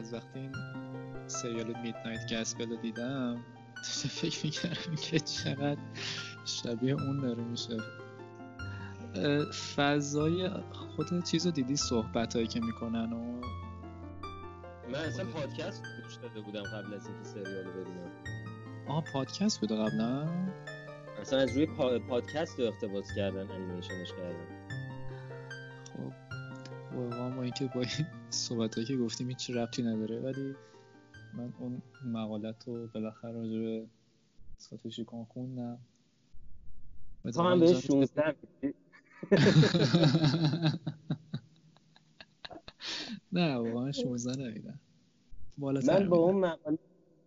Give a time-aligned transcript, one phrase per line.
[0.00, 0.52] از وقتی این
[1.26, 3.44] سریال میدنایت گسپل رو دیدم
[3.84, 5.80] فکر می‌کردم که چقدر
[6.44, 7.76] شبیه اون داره میشه.
[9.76, 13.40] فضای خود چیز رو دیدی؟ صحبت هایی که می‌کنن و
[14.92, 18.10] من اصلا پادکست گوش داده بودم قبل از اینکه سریال رو ببینم.
[18.88, 20.28] آها پادکست بوده قبلا؟
[21.20, 21.98] اصلا از روی پا...
[21.98, 24.59] پادکست رو اقتباس کردن انیمیشنش کردن.
[27.00, 30.20] واقعا ما اینکه با این صحبت که گفتیم هیچ ربطی نداره.
[30.20, 30.54] ولی
[31.34, 33.86] من اون مقالت رو بالاخره راجع به
[34.58, 35.78] ساتوشی کن خوندم
[37.34, 38.34] تو هم بهش 16
[43.32, 44.80] نه واقعا 16 نمیدم
[45.58, 46.78] من با اون مقاله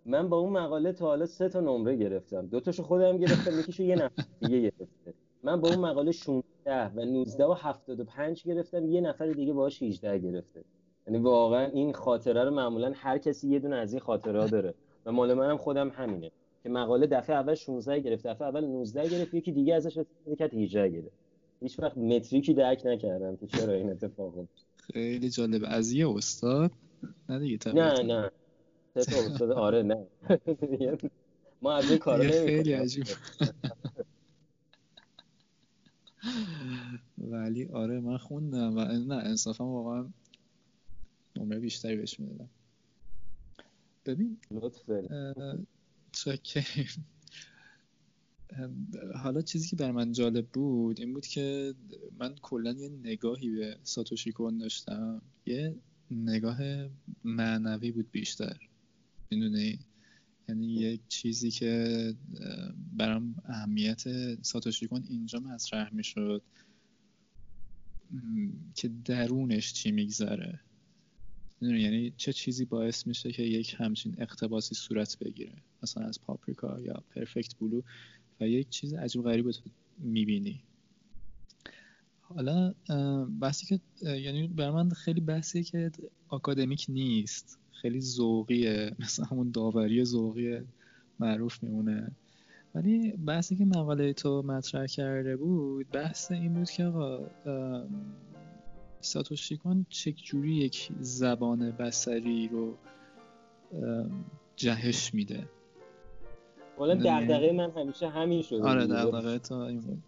[0.06, 2.48] من با اون مقاله تا حالا سه تا نمره گرفتم.
[2.48, 5.14] دو تاشو خودم گرفتم یکیشو یه نفر دیگه گرفته.
[5.44, 10.20] من با اون مقاله 16 و 19 و 75 گرفتم یه نفر دیگه باهاش 18
[10.20, 10.64] گرفته.
[11.08, 14.74] یعنی واقعا این خاطره رو معمولا هر کسی یه دونه از این خاطره ها داره.
[15.06, 16.32] و مال منم خودم همینه
[16.64, 20.54] که مقاله دفعه اول 16 گرفت دفعه اول 19 گرفت یکی دیگه ازش استفاده کرد
[20.54, 21.18] 18 گرفت.
[21.62, 24.34] هیچ وقت متریکی درک نکردم که چرا این اتفاق
[24.78, 25.62] خیلی جالب.
[25.68, 26.72] از یه استاد؟
[27.30, 28.32] نه دیگه نه نه.
[28.98, 29.52] سه استاد.
[29.52, 30.08] آره نه.
[31.62, 33.06] ما از این کارا خیلی عجیب.
[37.18, 40.10] ولی آره من خوندم و نه انصافا واقعا
[41.36, 42.50] نمره بیشتری بهش می‌دادم.
[44.06, 44.38] ببین
[46.12, 47.06] چکریم
[49.16, 51.74] حالا چیزی که بر من جالب بود این بود که
[52.20, 55.22] من کلا یه نگاهی به ساتوشی کن داشتم.
[55.46, 55.76] یه
[56.12, 56.60] نگاه
[57.24, 58.58] معنوی بود بیشتر.
[59.32, 59.80] می‌دونی؟
[60.50, 62.14] یعنی یک چیزی که
[62.98, 64.04] برام اهمیت
[64.42, 66.44] ساتوشی کن اینجا مطرح می‌شد.
[68.76, 70.60] که درونش چی میگذره.
[71.62, 75.64] یعنی چه چیزی باعث میشه که یک همچین اقتباسی صورت بگیره.
[75.84, 77.82] مثلا از پاپریکا یا پرفکت بلو
[78.40, 80.64] و یک چیز عجیب غریب تو می‌بینی.
[82.20, 82.74] حالا
[83.42, 85.92] بحثی که یعنی بر من خیلی بحثی که
[86.28, 87.60] آکادمیک نیست.
[87.84, 88.92] خیلی ذوقیه.
[89.00, 90.62] مثلا همون داوری ذوقی
[91.20, 92.12] معروف میمونه.
[92.76, 97.20] ولی بحثی که مقاله تو مطرح کرده بود بحث این بود که آقا
[99.02, 102.78] ساتوشی کن چجوری یک زبان بسری رو
[104.56, 105.50] جهش میده؟
[106.78, 110.04] والا دغدغه من همیشه همین شده آره دغدغه تا این بود.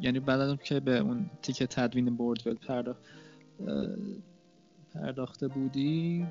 [0.00, 3.00] یعنی بعد که به اون تیک تدوین بوردول پرداخت
[4.94, 6.26] پرداخته بودی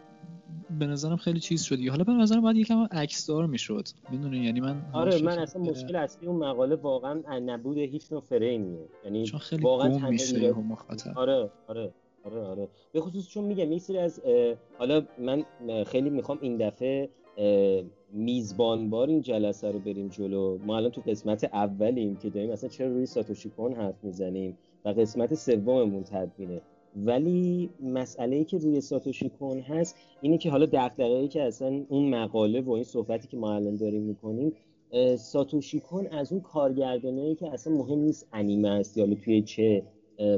[0.80, 1.88] به نظرم خیلی چیز شدی.
[1.88, 3.88] حالا به نظرم باید یکم عکسدار می‌شد.
[4.12, 8.88] می‌دونی؟ یعنی من آره من اصلا مشکل اصلی اون مقاله واقعا نبود هیچ نوع فریمیه.
[9.06, 11.18] یعنی چون خیلی واقعا میشه مخاطب.
[11.18, 11.92] آره آره
[12.24, 12.68] آره آره.
[12.92, 14.22] به خصوص چون میگم یه سری از
[14.80, 15.44] حالا من
[15.84, 17.10] خیلی می‌خوام این دفعه
[18.12, 20.58] میزبانبار این جلسه رو بریم جلو.
[20.66, 24.90] ما الان تو قسمت اولیم که داریم مثلا چرا روی ساتوشی کن حرف می‌زنیم و
[24.90, 26.62] قسمت سوممون تدوینه.
[27.06, 32.10] ولی مسئله ای که روی ساتوشی کن هست اینه که حالا دغدغه‌ای که اصلا اون
[32.10, 34.54] مقاله و این صحبتی که ما الان داریم می‌کنیم
[35.18, 39.84] ساتوشی کن از اون کارگردانایی که اصلا مهم نیست انیمه است یا توی چه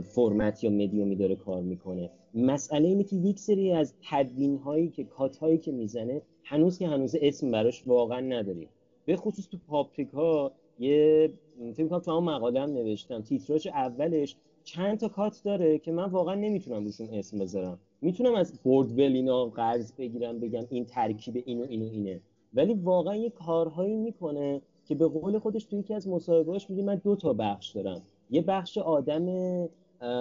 [0.03, 2.09] فرمت یا مدیومی داره کار می‌کنه.
[2.33, 6.87] مسئله اینه که یک سری از تدوین هایی که کات هایی که می‌زنه هنوز که
[6.87, 8.69] هنوز اسم براش واقعا نداریم.
[9.05, 11.31] به خصوص تو پاپریکا یه
[11.73, 14.35] فکر کنم تو اون مقاله هم نوشتم تیتراژ اولش
[14.73, 17.79] چند تا کات داره که من واقعا نمی‌تونم روشون اسم بذارم.
[18.01, 22.19] می‌تونم از بوردول اینا قرض بگیرم بگم این ترکیب اینو اینو اینه.
[22.53, 26.95] ولی واقعا یه کارهایی می‌کنه که به قول خودش توی یکی از مصاحبه‌هاش میگه من
[26.95, 28.01] دو تا بخش دارم.
[28.29, 29.25] یه بخش آدم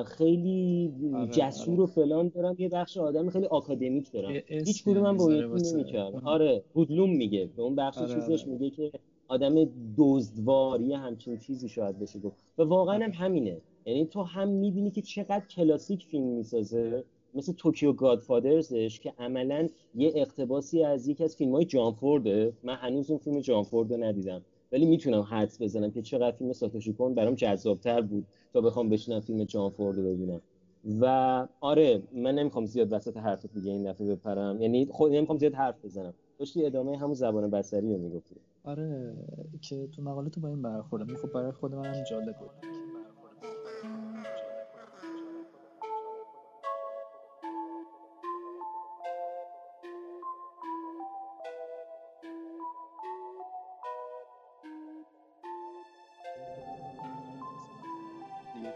[0.07, 1.83] خیلی آره، جسور آره.
[1.83, 4.33] و فلان دارم یه بخش آدم خیلی آکادمیک دارم.
[4.47, 7.49] هیچ کدوم من با نمی‌کردم آره بودلوم میگه.
[7.57, 8.53] به اون بخش آره چیزش آره.
[8.53, 8.93] میگه که
[9.29, 9.55] آدم
[9.99, 12.37] دزدواری همچین چیزی شاید بشه گفت.
[12.59, 13.57] و واقعا هم همینه.
[13.89, 17.05] یعنی تو هم می‌بینی که چقدر کلاسیک فیلم می‌سازه.
[17.35, 23.11] مثل توکیو گادفادرزش که عملا یه اقتباسی از یکی از فیلم های جانفورده من هنوز
[23.11, 24.43] اون فیلم جانفورد رو ندیدم.
[24.73, 29.21] ولی می‌تونم حدس بزنم که چقدر فیلم ساتوشی کن برام جذابتر بود تا بخوام بشینم
[29.21, 30.41] فیلم جانفورد رو ببینم.
[31.01, 34.63] و آره من نمی‌خوام زیاد وسط حرفت دیگه این دفعه بپرم.
[34.63, 36.15] یعنی خود نمی‌خوام زیاد حرف بزنم.
[36.39, 38.37] داشتی ادامه همون زبان بصری رو می‌گفتی.
[38.65, 39.15] آره
[39.61, 42.78] که تو مقاله تو با این برخورد خب برای خود من جالب بود.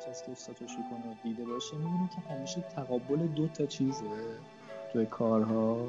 [0.09, 4.05] کسی که ساتوشی کنه دیده باشه می‌بینه که همیشه تقابل دو تا چیزه
[4.93, 5.89] توی کارها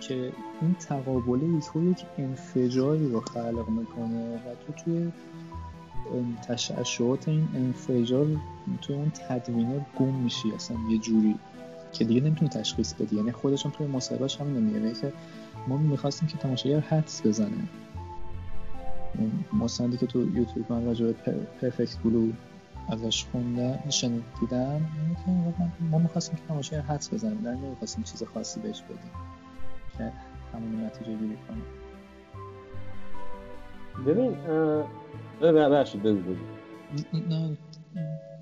[0.00, 5.12] که این تقابله تو یک انفجاری رو خلق می‌کنه و تو توی
[6.48, 8.26] تشعشعات این انفجار
[8.82, 11.38] توی اون تدوینه گم میشی اصلا یه جوری
[11.92, 13.16] که دیگه نمی‌تونی تشخیص بدی.
[13.16, 15.12] یعنی خودشون توی مصاحبهش همین میگه که
[15.68, 17.68] ما می‌خواستیم که تماشاگر حدس بزنه.
[19.52, 21.12] مستندی که تو یوتیوب من راجع به
[21.60, 22.28] پرفکت بلو
[22.88, 23.78] ازش خونده
[24.40, 24.80] دیدم
[25.90, 28.98] ما می‌خواستیم که تماشاگر حدس بزنیم در نمی‌خواستیم چیز خاصی بهش بدیم
[29.98, 30.12] که
[30.54, 31.64] همون نتیجه گیری کنیم
[34.06, 34.36] ببین
[35.42, 36.34] ببخشید بگو بگو.
[37.28, 37.56] نه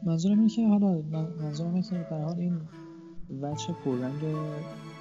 [0.03, 1.03] منظورم اینه که حالا
[1.41, 2.61] منظورم اینه که در حال این
[3.43, 4.37] وچه پررنگ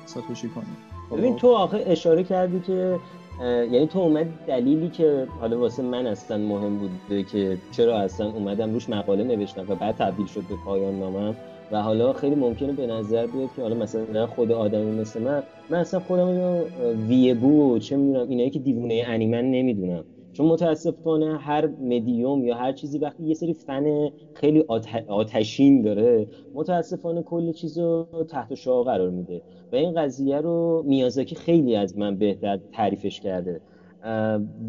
[0.06, 0.78] ساتوشی کنیم.
[1.12, 3.00] ببین تو آخه اشاره کردی که
[3.46, 8.74] یعنی تو اومد دلیلی که حالا واسه من اصلا مهم بوده که چرا اصلا اومدم
[8.74, 11.36] روش مقاله نوشتم و بعد تبدیل شد به پایان نامم.
[11.72, 15.78] و حالا خیلی ممکنه به نظر بیاد که حالا مثلا خود آدمی مثل من من
[15.78, 16.70] اصلا خودم رو
[17.08, 20.04] ویبو چه می‌دونم اینایی که دیوونه انیمن نمی‌دونم.
[20.38, 24.64] چون متاسفانه هر مدیوم یا هر چیزی وقتی یه سری فن خیلی
[25.08, 29.42] آتشین داره متاسفانه کل چیز رو تحت شعا قرار میده.
[29.72, 33.62] و این قضیه رو میازاکی خیلی از من بهتر تعریفش کرده.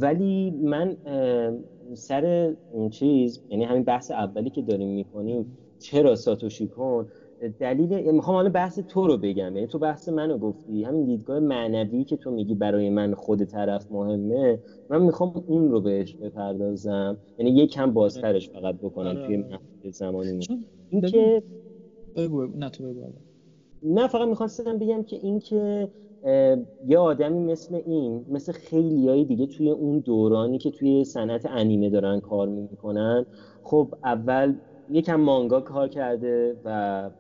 [0.01, 0.97] ولی من
[1.95, 7.07] سر اون چیز یعنی همین بحث اولی که داریم می‌کنیم چرا ساتوشی کن؟
[7.59, 9.57] دلیل می‌خوام حالا بحث تو رو بگم.
[9.57, 10.85] یعنی تو بحث منو گفتی.
[10.85, 14.59] همین دیدگاه معنوی که تو میگی برای من خود طرف مهمه
[14.89, 17.19] من می‌خوام اون رو بهش بپردازم.
[17.39, 19.27] یعنی یکم بازترش فقط بکنم آره.
[19.27, 20.47] توی محدود زمانی
[20.89, 21.43] این که
[22.17, 22.47] بگو.
[22.47, 23.13] نه تو بگو
[23.83, 25.89] نه فقط می‌خواستم بگم که این که
[26.87, 31.91] یه آدمی مثل این مثل خیلی های دیگه توی اون دورانی که توی صنعت انیمه
[31.91, 33.27] دارن کار می‌کنن
[33.63, 34.55] خب اول
[34.89, 37.11] یکم مانگا کار کرده و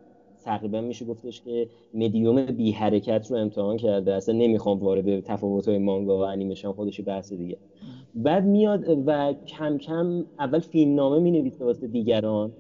[0.48, 4.14] تقریبا میشه گفتش که مدیوم بی حرکت رو امتحان کرده.
[4.14, 7.56] اصلا نمی‌خوام وارد تفاوت های مانگا و انیمیشن خودش بحث دیگه.
[8.14, 12.52] بعد میاد و کم کم اول فیلم نامه می واسه دیگران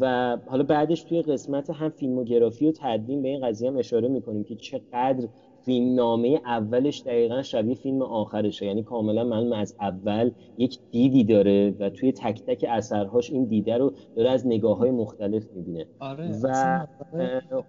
[0.00, 4.44] و حالا بعدش توی قسمت هم فیلموگرافی و تدوین به این قضیه هم اشاره می‌کنیم
[4.44, 5.28] که چقدر
[5.68, 8.66] فیلم نامه اولش دقیقا شبیه فیلم آخرشه.
[8.66, 13.76] یعنی کاملا معلوم از اول یک دیدی داره و توی تک تک اثرهاش این دیده
[13.76, 15.86] رو داره از نگاه های مختلف می‌بینه.
[15.98, 16.86] آره، و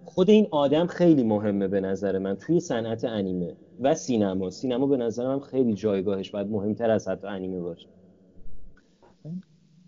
[0.04, 4.50] خود این آدم خیلی مهمه به نظر من توی صنعت انیمه و سینما.
[4.50, 7.88] سینما به نظرم خیلی جایگاهش باید مهمتر از حتی انیمه باشه.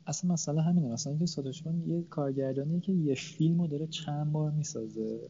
[0.07, 0.89] اصلا مسئله همینه.
[0.89, 5.21] مثلا که ساداشون یه کارگردانی که یه فیلم رو داره چند بار می‌سازه.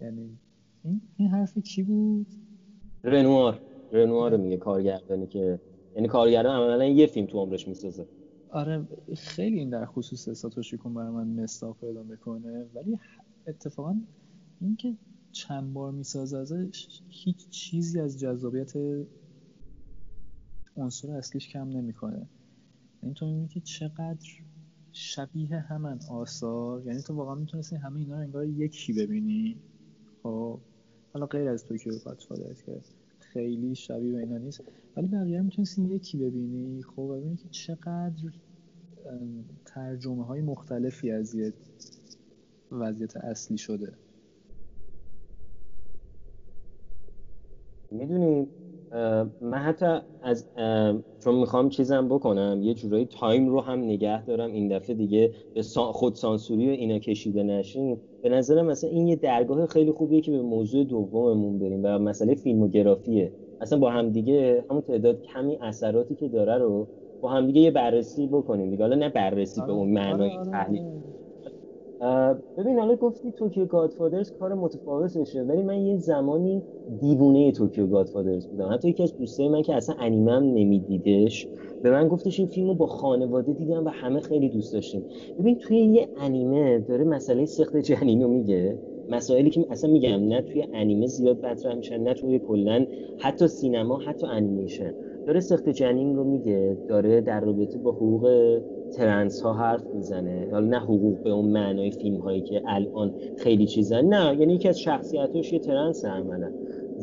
[0.00, 0.38] یعنی
[0.84, 2.26] این, این حرف کی بود؟
[3.04, 3.62] رنوار.
[3.92, 5.60] رنوار میگه کارگردانی که
[5.94, 8.06] یعنی کارگردان عملا یه فیلم تو عمرش می‌سازه.
[8.50, 12.66] آره خیلی این در خصوص ساتوشی کن برای من مستاق پیدا می‌کنه.
[12.74, 12.98] ولی
[13.46, 14.00] اتفاقا
[14.60, 14.96] اینکه
[15.32, 18.72] چند بار می‌سازه ازش هیچ چیزی از جذابیت
[20.76, 22.28] عنصر اصلیش کم نمی‌کنه.
[23.02, 24.28] یعنی تو می‌بینی که چقدر
[24.92, 26.86] شبیه همن آثار.
[26.86, 29.62] یعنی تو واقعا می‌تونستی همه اینا رو انگار یکی ببینی.
[30.22, 30.58] خب.
[31.12, 32.80] حالا غیر از Tokyo Godfather که
[33.18, 34.62] خیلی شبیه به اینا نیست.
[34.96, 36.82] ولی بقیه می‌تونستی یکی ببینی.
[36.82, 38.30] خب ببینی که چقدر
[39.64, 41.52] ترجمه های مختلفی از یه
[42.72, 43.92] وضعیت اصلی شده.
[47.90, 48.48] می‌دونی
[49.40, 50.46] من حتی از
[51.18, 54.52] چون می‌خوام چیزم بکنم یه جورایی time رو هم نگه دارم.
[54.52, 59.16] این دفعه دیگه به خود سانسوری و اینا کشیده نشیم به نظرم مثلا این یه
[59.16, 63.34] درگاه خیلی خوبیه که به موضوع دوممون بریم و مسئله فیلموگرافیه.
[63.60, 67.70] اصلا با هم دیگه همون تعداد کمی اثراتی که داره رو با هم دیگه یه
[67.70, 68.84] بررسی بکنیم دیگه.
[68.84, 70.82] حالا نه بررسی به اون آره، معنای آره، تحلیل.
[70.82, 71.17] آره.
[72.56, 76.64] ببین حالا گفتی توکیو گادفادرز کار متفاوتشه ولی من یه زمانی
[77.00, 78.72] دیوونه توکیو گادفادرز بودم.
[78.72, 81.48] حتی یکی از دوستای من که اصلا انیمم نمیدیدش
[81.82, 85.06] به من گفتش این فیلمو با خانواده دیدم و همه خیلی دوست داشتیم
[85.38, 88.80] ببین توی یه انیمه داره مسئله سخت جنینو میگه.
[89.08, 92.86] مسائلی که اصلا میگم نه توی انیمه زیاد مطرح میشن نه توی کلا
[93.18, 94.94] حتی سینما حتی انیمیشن.
[95.28, 98.60] داره سخت جنین رو میگه داره در رابطه با حقوق
[98.92, 100.48] ترنس ها حرف می‌زنه.
[100.52, 104.68] حالا نه حقوق به اون معنای فیلم هایی که الان خیلی چیزن نه یعنی یکی
[104.68, 106.50] از شخصیتاش یه ترنس عملا.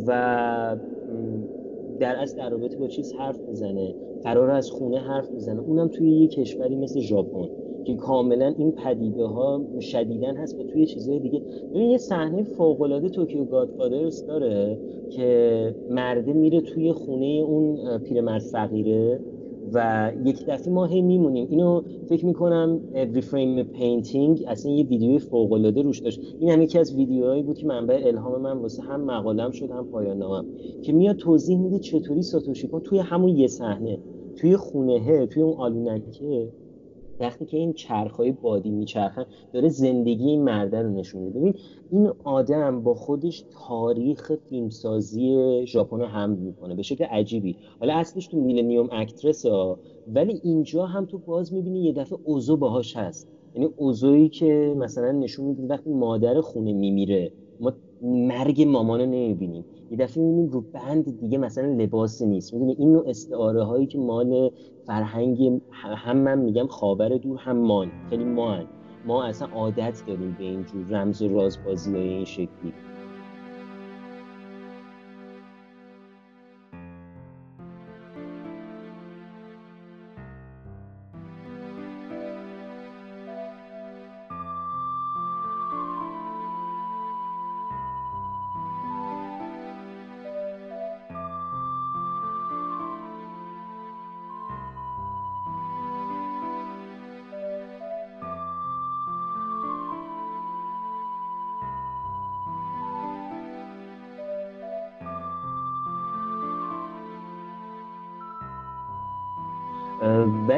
[0.07, 0.77] و
[1.99, 5.61] در از در رابطه با چیز حرف می‌زنه قرار از خونه حرف می‌زنه.
[5.61, 7.49] اونم توی یه کشوری مثل ژاپن.
[7.85, 11.41] که کاملا این پدیده ها شدیدن هست و توی چیزهای دیگه.
[11.73, 14.77] ببین یه صحنه فوق العاده Tokyo Godfathers داره
[15.09, 19.19] که مرده میره توی خونه اون پیرمرد فقیره
[19.73, 21.47] و یک دفعه ما هی میمونیم.
[21.49, 26.19] اینو فکر می‌کنم Every Frame a Painting اصلا یه ویدیوی فوق العاده روش داشت.
[26.39, 29.85] این هم یکی از ویدیوهایی بود که منبع الهام من واسه هم مقالم شد هم
[29.85, 30.45] پایان نامم.
[30.81, 33.97] که میاد توضیح میده چطوری ساتوشی کن توی همون یه صحنه
[34.35, 36.49] توی خونهه توی اون آلونکه
[37.19, 41.39] وقتی که این چرخهای بادی میچرخن داره زندگی این مرده رو نشون میده.
[41.39, 41.53] ببین
[41.91, 47.57] این آدم با خودش تاریخ فیلمسازی ژاپن رو هم می‌کنه به شکل عجیبی.
[47.79, 52.57] حالا اصلش تو میلنیوم اکترس ها ولی اینجا هم تو باز می‌بینی یه دفعه اوزو
[52.57, 53.29] باهاش هست.
[53.55, 57.73] یعنی اوزویی که مثلا نشون میده وقتی مادر خونه میمیره ما
[58.05, 59.65] مرگ مامان رو نمی‌بینیم.
[59.91, 62.53] یه دفعه می‌بینیم رو بند دیگه مثلا لباس نیست.
[62.53, 64.49] می‌دونی این نوع استعاره هایی که مال
[64.85, 67.91] فرهنگ هم من میگم خاور دور هم مان.
[68.09, 68.65] خیلی مان
[69.05, 72.73] ما اصلا عادت داریم به اینجور رمز و رازبازی های این شکلی.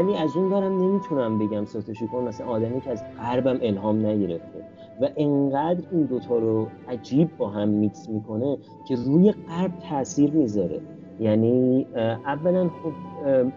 [0.08, 4.64] ولی از اون دارم نمی‌تونم بگم ساتوشی کن مثلا آدمی که از غربم الهام نگرفته
[5.02, 10.82] و انقدر این دوتا رو عجیب با هم میکس می‌کنه که روی غرب تاثیر می‌ذاره.
[11.20, 11.88] یعنی
[12.26, 12.92] اولا خب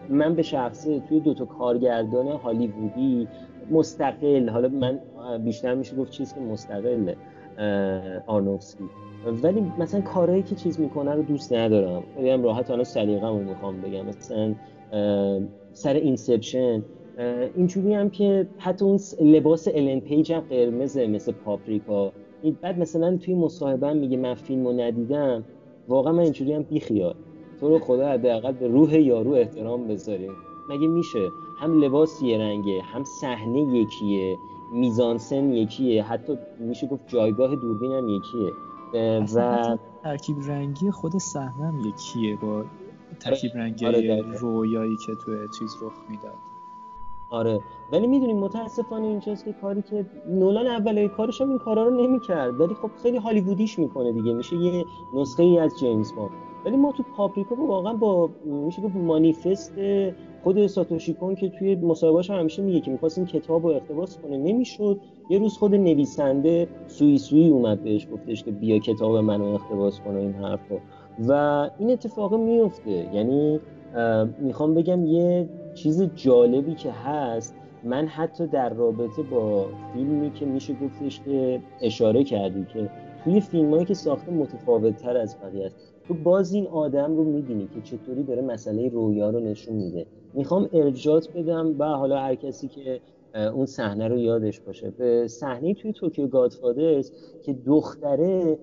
[0.08, 3.28] من به شخصه توی دوتا کارگردان هالیوودی
[3.70, 4.98] مستقل حالا من
[5.38, 7.14] بیشتر میشه گفت چیز که مستقل
[8.26, 8.84] آرنوفسکی
[9.42, 12.02] ولی مثلا کارهایی که چیز می‌کنه رو دوست ندارم.
[12.18, 14.06] هم راحت الان سلیقه‌مو می‌خوام بگم.
[14.06, 14.54] مثلا
[15.72, 16.82] سر Inception.
[17.56, 22.12] اینجوری هم که حتی اون لباس الن پیج هم قرمزه مثل پاپریکا.
[22.60, 25.44] بعد مثلا توی مصاحبه میگه من فیلم رو ندیدم.
[25.88, 27.14] واقعا من اینجوری هم بیخیال.
[27.60, 30.32] تو رو خدا حداقل به روح یارو احترام بذاریم.
[30.70, 34.38] مگه میشه؟ هم لباس یه رنگه هم صحنه یکیه.
[34.72, 36.02] میزانسن یکیه.
[36.02, 38.52] حتی میشه گفت جایگاه دوربین هم یکیه.
[39.36, 42.64] و ترکیب رنگی خود صحنه هم یکیه با
[43.20, 46.34] ترکیب رنگی آره رویایی که توی چیز رخ می‌داد.
[47.30, 47.60] آره.
[47.92, 52.60] ولی می‌دونیم متاسفانه اینجاست که کاری که نولان اولای کارش هم این کارا رو نمی‌کرد.
[52.60, 54.32] ولی خب خیلی هالیوودیش می‌کنه دیگه.
[54.32, 54.84] میشه یه
[55.14, 59.74] نسخه ای از جیمز باند ولی ما تو پاپریکا واقعا با میشه گفت مانیفست
[60.42, 64.36] خود ساتوشی کن که توی مصاحبه‌اش همیشه میگه که می‌خواست این کتاب رو اقتباس کنه.
[64.36, 65.00] نمی‌شد.
[65.30, 70.18] یه روز خود نویسنده سوی سوی اومد بهش گفتش که بیا کتاب منو اقتباس کنه
[70.18, 70.78] این حرفو.
[71.28, 71.32] و
[71.78, 73.60] این اتفاق میفته یعنی
[74.38, 77.56] می‌خوام بگم یه چیز جالبی که هست.
[77.84, 82.90] من حتی در رابطه با فیلمی که میشه گفتش که اشاره کردی که
[83.24, 85.76] توی فیلمایی که ساخته متفاوت تر از بقیه است.
[86.08, 90.06] تو باز این آدم رو می‌بینی که چطوری داره مسئله رویا رو نشون میده.
[90.34, 93.00] می‌خوام ارجاعات بدم و حالا هر کسی که
[93.34, 94.90] اون صحنه رو یادش باشه.
[94.90, 97.12] به صحنه توی توکیو گادفادرز
[97.42, 98.58] که دختره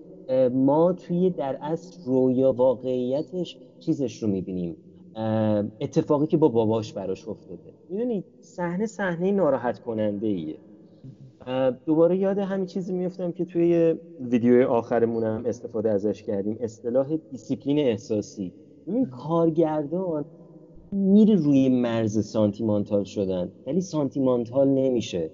[0.52, 4.78] ما توی در اصل رویا واقعیتش چیزش رو می‌بینیم.
[5.82, 7.74] اتفاقی که با باباش براش افتاده.
[7.90, 10.58] می‌دونید صحنه صحنه ناراحت کننده ایه
[11.86, 16.58] دوباره یاد همین چیزی میفتم که توی ویدیو آخرمونم استفاده ازش کردیم.
[16.60, 18.54] اصطلاح دیسیپلین احساسی.
[18.88, 20.26] ببین کارگردان
[20.92, 23.52] میره روی مرز سانتیمانتال شدن.
[23.66, 25.32] ولی سانتیمانتال نمیشه.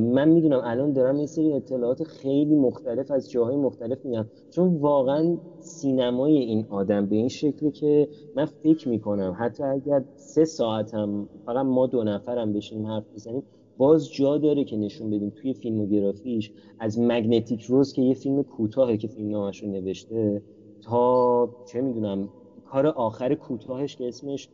[0.00, 4.26] من می‌دونم الان دارم یه سری اطلاعات خیلی مختلف از جاهای مختلف میگم.
[4.50, 10.44] چون واقعا سینمای این آدم به این شکلی که من فکر می‌کنم حتی اگر سه
[10.44, 13.42] ساعتم فقط ما دو نفرم بشیم حرف بزنیم
[13.78, 18.96] باز جا داره که نشون بدیم توی فیلموگرافیش از مگنتیک روز که یه فیلم کوتاهه
[18.96, 20.42] که فیلم نامش نوشته
[20.82, 22.28] تا چه می‌دونم
[22.64, 24.48] کار آخر کوتاهش که اسمش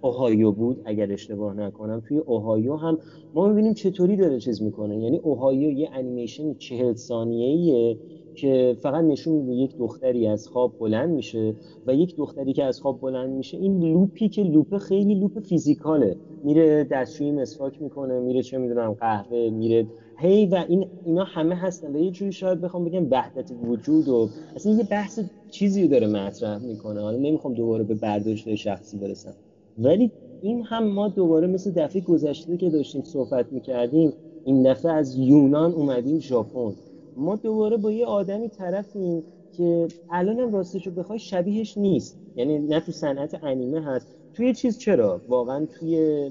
[0.00, 2.02] Ohayo بود اگر اشتباه نکنم.
[2.08, 2.98] توی Ohayo هم
[3.34, 4.98] ما می‌بینیم چطوری داره چیز می‌کنه.
[4.98, 7.98] یعنی Ohayo یه انیمیشن چهل ثانیه‌ایه
[8.34, 11.54] که فقط نشون میده یک دختری از خواب بلند میشه
[11.86, 15.40] و یک دختری که از خواب بلند میشه این loop ی که loop خیلی loop
[15.40, 16.16] physical ه.
[16.44, 19.86] میره دستشویی مسواک می‌کنه میره چه می‌دونم قهوه میره.
[20.18, 21.96] هی و این اینا همه هستن.
[21.96, 25.20] و یه جوری شاید بخوام بگم وحدت وجود و اصلا یه بحث
[25.50, 27.00] چیزی داره مطرح می‌کنه.
[27.00, 29.34] حالا نمی‌خوام دوباره به برداشت شخصی برسم.
[29.78, 34.12] ولی این هم ما دوباره مثل دفعه گذشته که داشتیم صحبت می‌کردیم
[34.44, 36.74] این دفعه از یونان اومدیم ژاپن.
[37.16, 42.18] ما دوباره با یه آدمی طرفیم که الان هم راستش رو بخوای شبیهش نیست.
[42.36, 46.30] یعنی نه تو صنعت انیمه هست توی چیز چرا؟ واقعا توی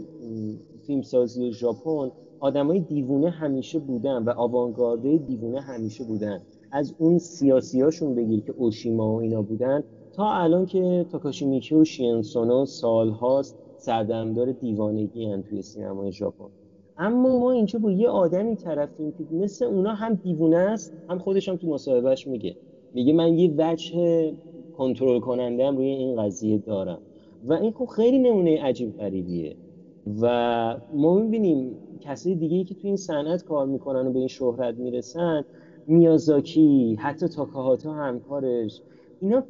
[0.87, 6.41] فیلمسازی ژاپن آدمای دیوونه همیشه بودن و آوانگارده دیوونه همیشه بودن.
[6.71, 11.83] از اون سیاسیاشون بگیر که اوشیما و اینا بودن تا الان که تاکاشی میکی و
[11.83, 16.49] شینسونو سالهاست سردمدار دیوانگی هن توی سینمای ژاپن.
[16.97, 21.49] اما ما اینجا با یه آدمی طرفیم که مثل اونا هم دیوونه است هم خودش
[21.49, 22.55] هم تو مصاحبهش میگه.
[22.93, 24.33] میگه من یه وجه
[24.73, 27.01] کنترل کننده هم روی این قضیه دارم.
[27.43, 29.55] و این خب خیلی نمونه عجیب غریبیه.
[30.22, 34.27] و ما می‌بینیم کسای دیگه ای که توی این صنعت کار می‌کنن و به این
[34.27, 35.43] شهرت می‌رسن
[35.88, 38.81] میازاکی حتی تاکاهاتا همکارش
[39.19, 39.43] اینا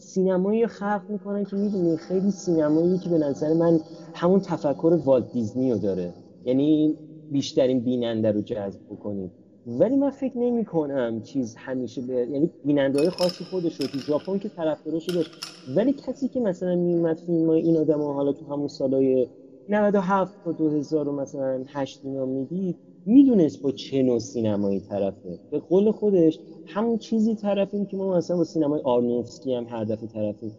[0.00, 3.80] سینمایی خلق می‌کنن که می‌دونی خیلی سینمایی که به نظر من
[4.14, 6.14] همون تفکر والت دیزنی رو داره.
[6.44, 6.96] یعنی
[7.30, 9.32] بیشترین بیننده رو جذب بکنیم.
[9.78, 13.98] ولی من فکر نمی کنم چیز همیشه به یعنی بیننده های خاصی خودش رو تو
[13.98, 15.30] ژاپن که طرفدارش داشت.
[15.76, 19.26] ولی کسی که مثلا میومد فیلم های این آدم حالا تو همون سالای
[19.68, 25.38] 97 تا 2000 رو مثلا 8 اینا می‌دید می‌دونست با چه نوع سینمایی طرفه.
[25.50, 30.08] به قول خودش همون چیزی طرفیم که ما مثلا با سینمای آرنوفسکی هم هر دفعه
[30.08, 30.52] طرفیم.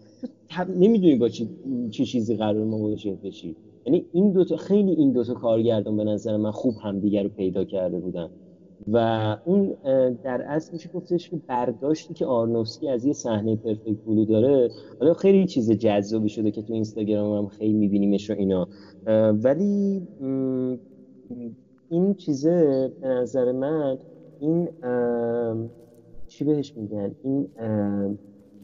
[0.75, 1.49] نمی‌دونی با چی,
[1.91, 3.55] چه چیزی قرار مواجه بشی.
[3.85, 7.99] یعنی این دوتا خیلی این دوتا کارگردان به نظر من خوب همدیگر رو پیدا کرده
[7.99, 8.29] بودن.
[8.87, 8.97] و
[9.45, 9.75] اون
[10.23, 14.69] در اصل میشه گفتش که برداشتی که آرنوفسکی از یه صحنه پرفکت بلو داره.
[14.99, 18.67] حالا خیلی چیز جذابی شده که تو اینستاگرام هم خیلی میبینیمش و اینا.
[19.31, 20.07] ولی
[21.89, 23.97] این چیزه به نظر من
[24.39, 24.69] این
[26.27, 27.47] چی بهش میگن؟ این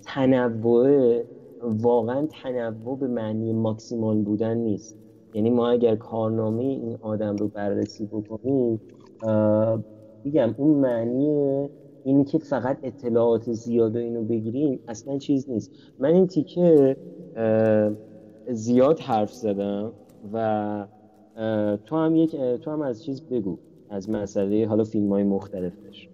[0.01, 1.21] تنوع
[1.61, 4.97] واقعا تنوع به معنی ماکسیمال بودن نیست.
[5.33, 8.81] یعنی ما اگر کارنامه این آدم رو بررسی بکنیم
[10.27, 11.69] میگم اون معنی
[12.03, 15.71] اینی که فقط اطلاعات زیاد و اینو بگیریم اصلا چیز نیست.
[15.99, 16.97] من این تیکه
[18.51, 19.91] زیاد حرف زدم
[20.33, 20.87] و
[21.85, 23.57] تو هم یک تو هم از چیز بگو
[23.89, 26.09] از مسئله حالا فیلم های مختلفش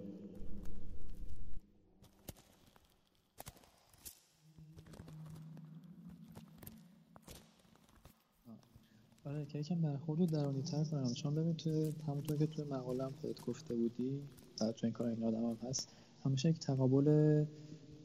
[9.26, 11.14] آره که یکم برخورد درونی تر کنم.
[11.14, 14.22] چون ببین تو همونطور که توی مقاله هم خودت گفته بودی
[14.62, 17.46] بعد تو این کار این آدم هم هست همیشه یک تقابل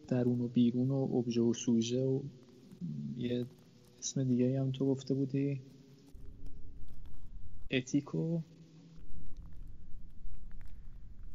[0.09, 2.21] درون و بیرون و ابژه و سوژه و
[3.17, 3.47] یه
[3.99, 5.61] اسم دیگه هم تو گفته بودی.
[7.71, 8.41] اتیکو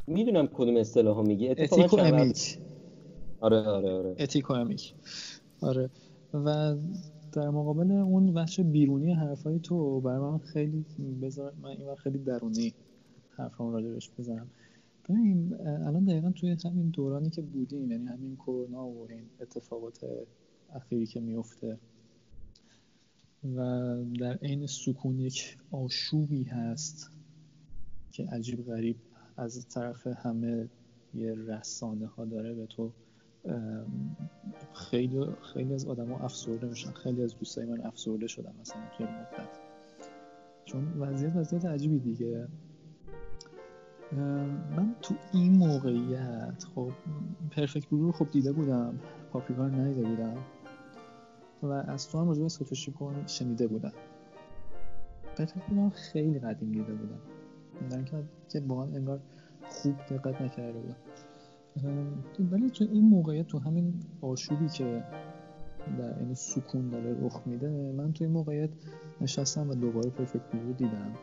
[0.07, 1.49] می‌دونم کدوم اصطلاح میگی.
[1.49, 2.59] اتیکو امیک
[3.39, 4.15] آره آره آره.
[4.19, 4.93] اتیکو امیک
[5.61, 5.89] آره.
[6.33, 6.75] و
[7.33, 10.85] در مقابل اون وحش بیرونی حرفای تو برای من خیلی
[11.21, 12.73] بذار من این خیلی درونی
[13.37, 14.47] حرفام راجبش بزنم.
[15.09, 20.05] ببین الان دقیقا توی همین دورانی که بودیم یعنی همین کرونا و این اتفاقات
[20.75, 21.77] اخیری که میفته
[23.55, 27.11] و در عین سکون یک آشوبی هست
[28.11, 28.95] که عجیب غریب
[29.37, 30.69] از طرف همه
[31.13, 32.91] یه رسانه ها داره به تو
[34.73, 36.91] خیلی خیلی از آدما افسرده میشن.
[36.91, 39.59] خیلی از دوستای من افسرده شدن مثلا توی مدت.
[40.65, 42.47] چون وضعیت وضعیت عجیبی دیگه.
[44.75, 46.91] من تو این موقعیت خب
[47.51, 48.99] پرفکت رو خب دیده بودم.
[49.31, 50.37] پاپریکا رو ندیده بودم.
[51.63, 53.93] و از تو هم راجع ساتوشی کن شنیده بودم.
[55.35, 57.19] پرفکت بودم خیلی قدیم دیده بودم.
[57.89, 59.19] در که با انگار
[59.69, 60.95] خوب دقت نکرده بودم.
[62.51, 65.03] ولی تو این موقعیت تو همین آشوبی که
[65.97, 68.69] در این سکون داره رخ میده من تو این موقعیت
[69.21, 71.13] نشستم و دوباره پرفکت بلو دیدم.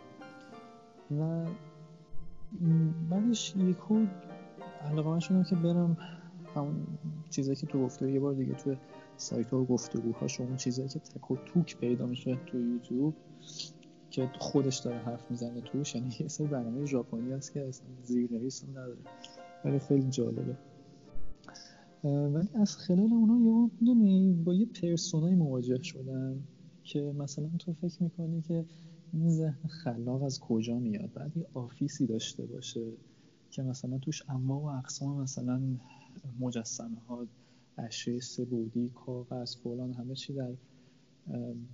[1.18, 1.46] و
[3.10, 4.06] بعدش یکو
[4.80, 5.96] علاقه شدم که برم
[6.54, 6.86] همون
[7.30, 8.74] چیزایی که تو گفته یه بار دیگه تو
[9.16, 13.14] سایت ها و گفتگوهاش اون چیزایی که تک و توک پیدا میشه تو یوتیوب
[14.10, 17.70] که خودش داره حرف می‌زنه توش یعنی یه سری برنامه ژاپنی هست که
[18.02, 18.30] زیر
[18.70, 18.96] نداره.
[19.64, 20.56] ولی خیلی جالبه.
[22.04, 26.42] ولی از خلال اونا یه می‌دونی با یه پرسونای مواجه شدن
[26.84, 28.64] که مثلا تو فکر می‌کنی که
[29.12, 32.92] این ذهن خلاق از کجا میاد؟ بعد یه آفیسی داشته باشه
[33.50, 35.62] که مثلا توش اما و اقسام مثلا
[36.40, 37.26] مجسمه ها
[37.78, 40.52] اشیاء سبودی کاغذ فلان همه چی در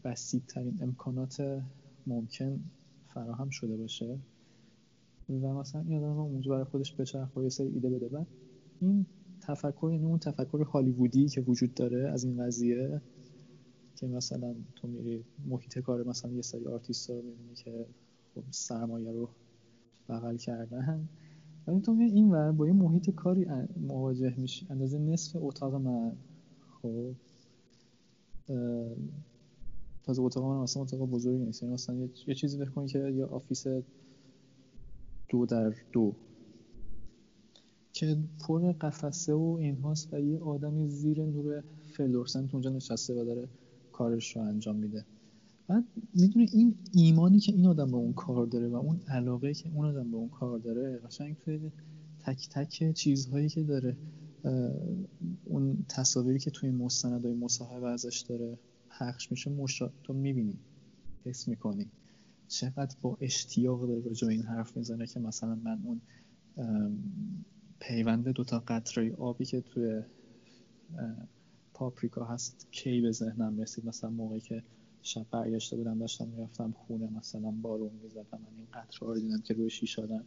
[0.05, 1.63] بسیدترین امکانات
[2.07, 2.61] ممکن
[3.15, 4.19] فراهم شده باشه.
[5.29, 8.09] و مثلا این آدم اونجا برای خودش بچرخ و یه سری ایده بده.
[8.09, 8.27] بعد
[8.81, 9.07] این
[9.41, 13.01] تفکر یعنی اون تفکر هالیوودی که وجود داره از این قضیه
[13.97, 17.87] که مثلا تو میری محیط کار مثلا یه سری آرتیست رو می‌بینی که
[18.35, 19.29] خب سرمایه رو
[20.09, 21.09] بغل کردن.
[21.67, 23.47] ولی تو این ور با یه محیط کاری
[23.81, 26.17] مواجه میشی اندازه نصف اتاق من.
[26.83, 27.15] خب
[30.03, 31.63] تازه اتاق من مثلا اتاق بزرگی نیست.
[31.63, 33.65] یعنی مثلا یه چیزی بکنی که یه office
[35.29, 36.15] دو در دو.
[37.93, 41.63] که پر قفسه و اینهاست و یه آدمی زیر نور
[41.93, 43.49] فلورسنت اونجا نشسته و داره
[43.93, 45.05] کارش رو انجام میده.
[45.69, 45.85] بعد
[46.15, 49.87] می‌دونی این ایمانی که این آدم به اون کار داره و اون علاقه که اون
[49.87, 51.61] آدم به اون کار داره قشنگ توی
[52.21, 53.97] تک تک چیزهایی که داره
[55.45, 58.59] اون تصاویری که توی مستندهای مصاحبه ازش داره
[58.91, 59.91] پخش میشه مشا...
[60.05, 60.59] تو می‌بینی
[61.25, 61.91] حس می‌کنی.
[62.49, 66.03] چقدر با اشتیاق داره راجع این حرف می‌زنه که مثلا من اون
[67.81, 70.03] پیوند دوتا قطره آبی که توی
[71.75, 73.87] پاپریکا هست کی به ذهنم رسید.
[73.87, 74.65] مثلا موقعی که
[75.03, 79.55] شب برگشته بودم داشتم می‌رفتم خونه مثلا بارون می‌زدم من این قطره رو دیدم که
[79.55, 80.25] روی شیشادن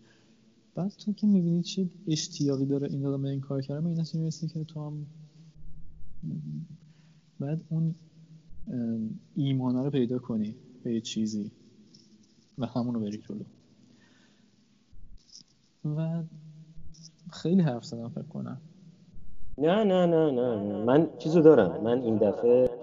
[0.76, 4.64] بعد تو که می‌بینی چه اشتیاقی داره این به این کار کردم این می‌رسی که
[4.64, 5.08] تو هم
[7.40, 7.96] بعد اون
[9.36, 11.52] ایمانه رو پیدا کنی به چیزی.
[12.60, 13.44] و همون رو بری جلو.
[15.96, 16.24] و
[17.32, 18.62] خیلی حرف زدم فکر کنم.
[19.58, 20.86] نه نه نه نه.
[20.86, 21.84] من چیزو دارم.
[21.84, 22.79] من این دفعه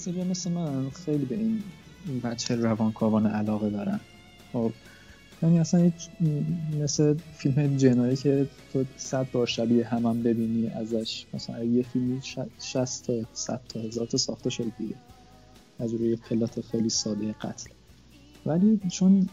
[0.00, 1.62] سری مثل من خیلی به این
[2.24, 4.00] بچه روانکاوان علاقه دارن.
[4.52, 4.72] خب
[5.42, 5.92] یعنی اصلا
[6.80, 12.20] مثل فیلم جنایی که تو صد بار شبیه هم, هم ببینی ازش مثلا یه فیلمی
[12.60, 14.94] شست تا صد تا هزار تا ساخته شده دیگه.
[15.78, 17.70] از روی پلات خیلی ساده قتل.
[18.46, 19.28] ولی چون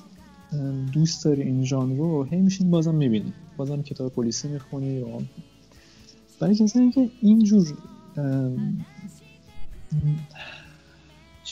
[0.94, 3.34] دوست داری این ژانر رو هی میشین بازم می‌بینی.
[3.58, 5.20] بازم کتاب پلیسی می‌خونی و
[6.40, 7.78] برای کسی اینکه اینجور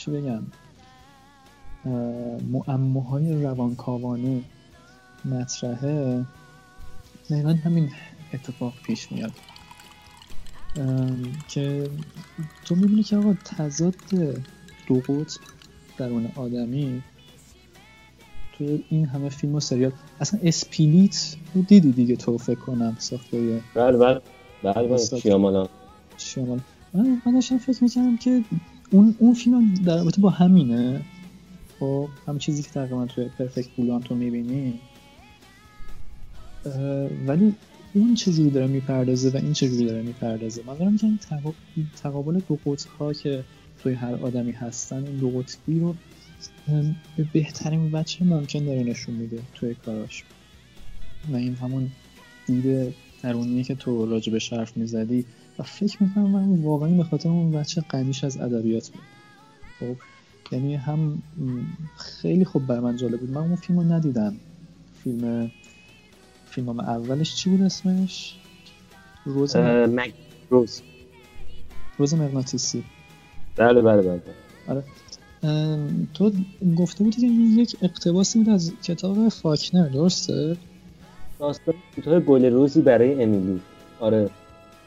[0.06, 0.42] چی بگم؟
[2.52, 4.42] معموهای روانکاوانه
[5.24, 6.26] مطرحه
[7.30, 7.90] دقیقا همین
[8.32, 9.32] اتفاق پیش میاد.
[11.48, 11.90] که
[12.64, 13.94] تو می‌بینی که آقا تضاد
[14.86, 15.40] دو قطب
[15.98, 17.02] درون آدمی
[18.58, 23.62] تو این همه فیلم و سریال اصلا اسپیلیت رو دیدی دیگه تو فکر کنم ساخته
[23.74, 24.20] بله بله
[24.62, 25.68] بله بله شیامالا.
[26.16, 26.60] شیامالا.
[26.94, 28.44] من داشتم فکر می‌کردم که
[28.90, 31.02] اون اون فیلم در رابطه با همینه.
[31.80, 34.80] خب همین چیزی که تقریبا توی پرفکت بولان تو می‌بینی.
[37.26, 37.54] ولی
[37.94, 40.62] اون چجوری داره می‌پردازه و این چجوری داره می‌پردازه.
[40.66, 41.18] من دارم که
[42.02, 43.44] تقابل دو قطب ها که
[43.82, 45.94] توی هر آدمی هستن این دو قطبی رو
[47.16, 50.24] به بهترین وجه ممکن داره نشون میده توی کاراش.
[51.32, 51.90] و این همون
[52.46, 55.24] دید درونیه که تو راجع به حرف می‌زدی.
[55.58, 59.02] و فکر می‌کنم من واقعا به خاطر اون بچه قمیش از ادبیات بود.
[59.80, 59.96] خب
[60.54, 61.22] یعنی هم
[61.96, 63.30] خیلی خوب بر من جالب بود.
[63.30, 64.36] من اون فیلم رو ندیدم.
[65.04, 65.50] فیلم
[66.46, 68.36] فیلم هم اولش چی بود اسمش؟
[69.24, 70.12] روز مگ...
[70.50, 70.82] روز.
[71.98, 72.84] روز مغناطیسی.
[73.56, 74.20] بله بله بله
[74.68, 74.84] آره.
[76.14, 76.32] تو
[76.76, 77.26] گفته بودی که
[77.60, 80.56] یک اقتباسی بود از کتاب فاکنر درسته؟
[81.38, 83.60] داستان کوتاه گل روزی برای امیلی.
[84.00, 84.30] آره.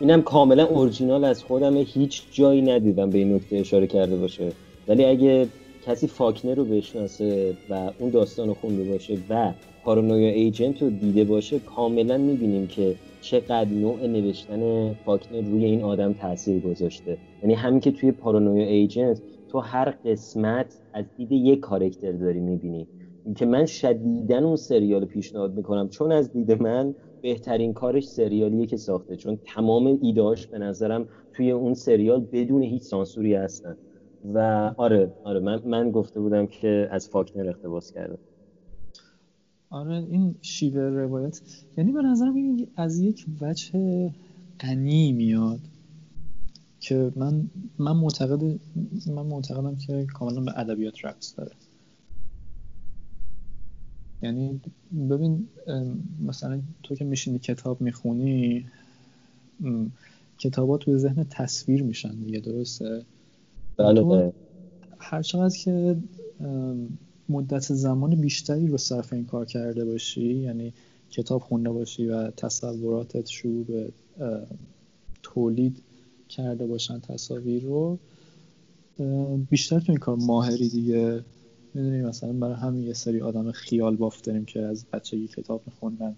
[0.02, 4.52] اینم کاملا اورجینال از خودم هیچ جایی ندیدم به این نکته اشاره کرده باشه.
[4.88, 5.48] ولی اگه
[5.86, 9.52] کسی فاکنر رو بشناسه و اون داستان رو خونده باشه و
[9.84, 16.14] پارانویا ایجنت رو دیده باشه کاملا می‌بینیم که چقدر نوع نوشتن فاکنر روی این آدم
[16.14, 17.18] تاثیر گذاشته.
[17.44, 22.88] یعنی همین که توی پارانویا ایجنت تو هر قسمت از دید یک کارکتر داری می‌بینی.
[23.36, 28.77] که من شدیدا اون سریال پیشنهاد می‌کنم چون از دید من بهترین کارش سریالیه که
[28.77, 33.77] ساخته چون تمام ایدهاش به نظرم توی اون سریال بدون هیچ سانسوری هستن.
[34.34, 34.39] و
[34.77, 38.17] آره آره من, من گفته بودم که از فاکنر اقتباس کرده
[39.69, 41.41] آره این شیوه روایت.
[41.77, 43.79] یعنی به نظرم این از یک وجه
[44.60, 45.60] غنی میاد
[46.79, 48.43] که من من معتقد
[49.08, 51.51] من معتقدم که کاملا به ادبیات رقص داره.
[54.21, 54.62] یعنی
[55.10, 55.47] ببین
[56.27, 58.65] مثلا تو که میشینی کتاب می‌خونی
[60.38, 63.05] کتابات توی ذهن تصویر میشن دیگه درسته؟
[63.77, 64.34] بله
[64.97, 65.97] هر چقدر که
[67.29, 70.73] مدت زمان بیشتری رو صرف این کار کرده باشی یعنی
[71.12, 73.91] کتاب خونده باشی و تصوراتت شروع به
[75.23, 75.82] تولید
[76.29, 77.97] کرده باشن تصاویر رو
[79.49, 81.23] بیشتر تو این کار ماهری دیگه.
[81.73, 86.15] می‌دونی مثلا برای همین یه سری آدم خیال باف داریم که از بچگی کتاب میخوندن.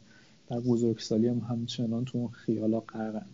[0.47, 3.25] در بزرگسالی هم همچنان تو اون خیالا غرقن.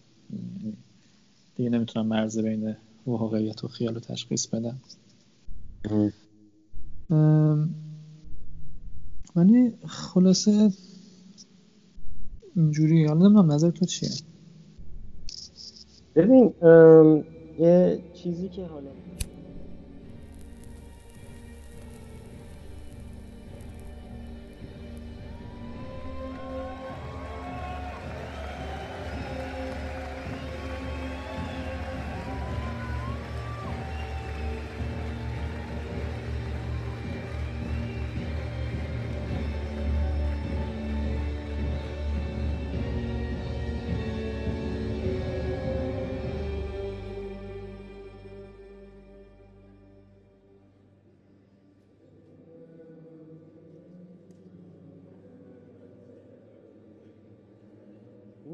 [1.55, 2.75] دیگه نمی‌تونم مرز بین
[3.05, 4.77] واقعیت و خیال رو تشخیص بدم.
[9.35, 10.71] ولی خلاصه
[12.55, 13.05] اینجوری.
[13.05, 14.09] حالا نمی‌دونم نظر تو چیه؟
[16.15, 16.53] ببین
[17.59, 18.89] یه چیزی که حالا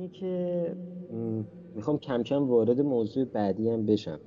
[0.08, 0.76] که
[1.76, 4.20] می‌خوام کم کم وارد موضوع بعدی هم بشم.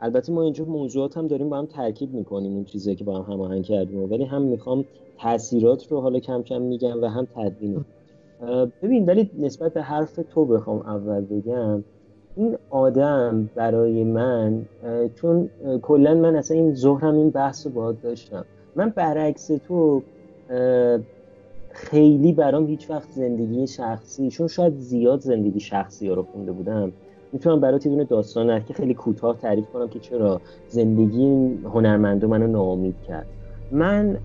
[0.00, 3.32] البته ما اینجا موضوعات هم داریم با هم ترکیب می‌کنیم اون چیزایی که با هم
[3.32, 4.84] هماهنگ کردیم ولی هم می‌خوام
[5.16, 7.84] تاثیرات رو حالا کم کم میگم و هم تدوین
[8.82, 11.84] ببین ولی نسبت به حرف تو بخوام اول بگم
[12.36, 14.66] این آدم برای من
[15.14, 15.50] چون
[15.82, 18.44] کلا من اصلا این ظهرم این بحث رو باید داشتم.
[18.76, 20.02] من برعکس تو
[21.72, 26.92] خیلی برام هیچ وقت زندگی شخصی چون شاید زیاد زندگی شخصی ها رو خونده بودم.
[27.32, 32.46] می‌تونم برات یه دونه داستان که خیلی کوتاه تعریف کنم که چرا زندگی هنرمندو منو
[32.46, 33.26] ناامید کرد.
[33.72, 34.16] من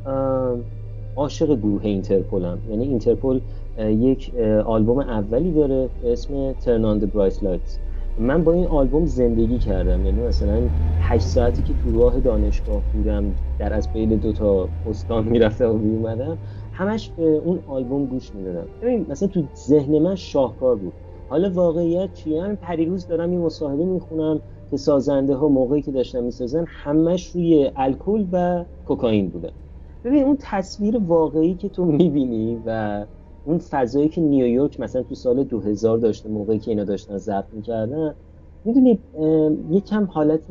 [1.16, 2.58] عاشق گروه اینترپولم.
[2.70, 3.42] یعنی اینترپول
[3.80, 6.54] یک آلبوم اولی داره اسم
[7.00, 7.80] the Bright Lights.
[8.20, 10.06] من با این آلبوم زندگی کردم.
[10.06, 10.62] یعنی مثلا
[11.00, 13.24] 8 ساعتی که تو راه دانشگاه بودم
[13.60, 16.38] در از بین دو تا استان می‌رفتم و میومدم
[16.76, 18.70] همش اون آلبوم گوش می‌دادم.
[18.82, 20.96] ببین مثلا تو ذهن من شاهکار بود.
[21.30, 26.24] حالا واقعیت چیه؟ من پریروز دارم این مصاحبه می‌خونم که سازنده ها موقعی که داشتن
[26.24, 29.54] می‌سازن همش روی الکل و کوکائین بوده.
[30.04, 33.06] ببین اون تصویر واقعی که تو می‌بینی و
[33.44, 38.16] اون فضایی که نیویورک مثلا تو سال 2000 داشته موقعی که اینا داشتن ضبط می‌کردن
[38.64, 39.04] می‌دونی
[39.70, 40.48] یکم حالت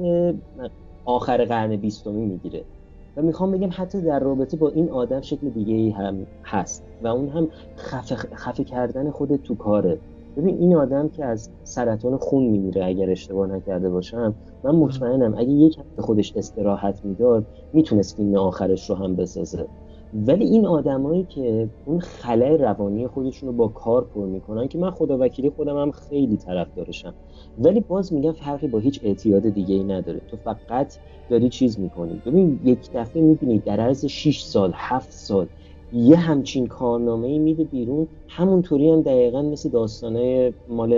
[1.04, 2.66] آخر قرن بیستمی می‌گیره.
[3.16, 7.06] و می‌خوام بگم حتی در رابطه با این آدم شکل دیگه ای هم هست و
[7.06, 10.00] اون هم خفه, خفه کردن خود تو کاره.
[10.36, 15.50] ببین این آدم که از سرطان خون میمیره اگر اشتباه نکرده باشم من مطمئنم اگه
[15.50, 19.68] یک به خودش استراحت می‌داد می‌تونست فیلم آخرش رو هم بسازه.
[20.14, 24.90] ولی این آدمایی که اون خلای روانی خودشون رو با کار پر می‌کنن که من
[24.90, 27.14] خدا وکیلی خودم هم خیلی طرفدارشم.
[27.58, 30.20] ولی باز میگم فرقی با هیچ اعتیاد دیگه ای نداره.
[30.28, 30.94] تو فقط
[31.28, 32.22] داری چیز می‌کنی.
[32.26, 35.48] ببین یک دفعه می‌بینی در عرض 6 سال 7 سال
[35.94, 38.08] یه همچین کارنامه ای میده بیرون.
[38.28, 40.92] همونطوری هم دقیقا مثل داستانه مال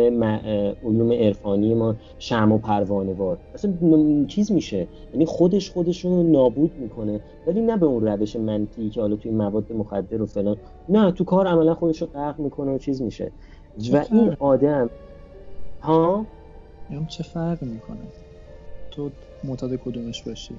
[0.84, 3.74] علوم عرفانی ما شم و پروانه وار اصلا
[4.28, 4.86] چیز میشه.
[5.12, 7.20] یعنی خودش خودشون رو نابود می‌کنه.
[7.46, 10.56] ولی نه به اون روش منفی که حالا توی مواد مخدر و فلان.
[10.88, 13.32] نه تو کار عملا خودش رو غرق می‌کنه و چیز میشه.
[13.92, 14.90] و این آدم
[15.82, 16.26] ها؟
[17.08, 17.98] چه فرق می‌کنه؟
[18.90, 19.10] تو
[19.44, 20.54] معتاد کدومش باشی؟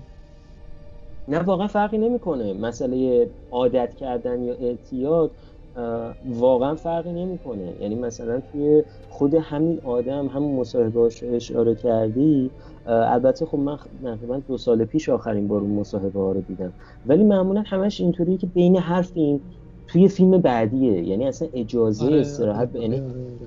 [1.27, 2.53] نه واقعا فرقی نمی‌کنه.
[2.53, 5.31] مسئله عادت کردن یا اعتیاد
[6.29, 7.73] واقعا فرقی نمی‌کنه.
[7.81, 12.51] یعنی مثلا توی خود همین آدم همون مصاحبه اشاره کردی
[12.85, 16.73] البته خب من تقریبا دو سال پیش آخرین بار اون مصاحبه ها رو دیدم.
[17.07, 19.39] ولی معمولا همش اینطوریه که بین هر فیلم
[19.87, 21.03] توی فیلم بعدیه.
[21.03, 23.01] یعنی اصلا اجازه آره، استراحت آره، آره،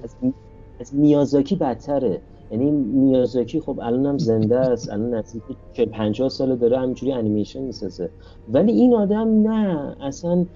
[0.05, 0.17] از,
[0.81, 2.21] از میازاکی بدتره.
[2.51, 7.63] یعنی میازاکی خب الان هم زنده است الان نزدیک 40 50 سال داره همینجوری انیمیشن
[7.63, 8.11] می‌سازه.
[8.49, 10.47] ولی این آدم نه اصلا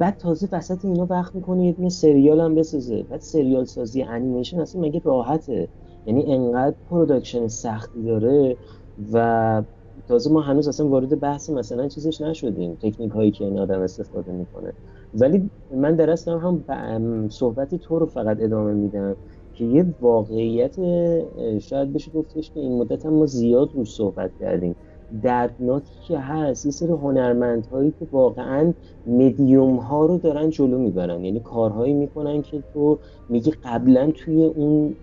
[0.00, 3.02] بعد تازه وسط اینا وقت می‌کنه یه سریال هم بسازه.
[3.02, 5.68] بعد سریال سازی انیمیشن اصلا مگه راحته؟
[6.06, 8.58] یعنی انقدر production سختی داره
[9.12, 9.62] و
[10.06, 14.32] تازه ما هنوز اصلا وارد بحث مثلا چیزش نشدیم تکنیک هایی که این آدم استفاده
[14.32, 14.72] می‌کنه.
[15.14, 19.16] ولی من در هم صحبت تو رو فقط ادامه میدم.
[19.54, 20.76] که یه واقعیت
[21.58, 24.76] شاید بشه گفتش که این مدت هم ما زیاد روش صحبت کردیم.
[25.22, 28.72] دردناکی که هست یه سری هنرمندهایی که واقعا
[29.06, 31.24] مدیوم ها رو دارن جلو می‌برن.
[31.24, 34.94] یعنی کارهایی می‌کنن که تو میگی قبلا توی اون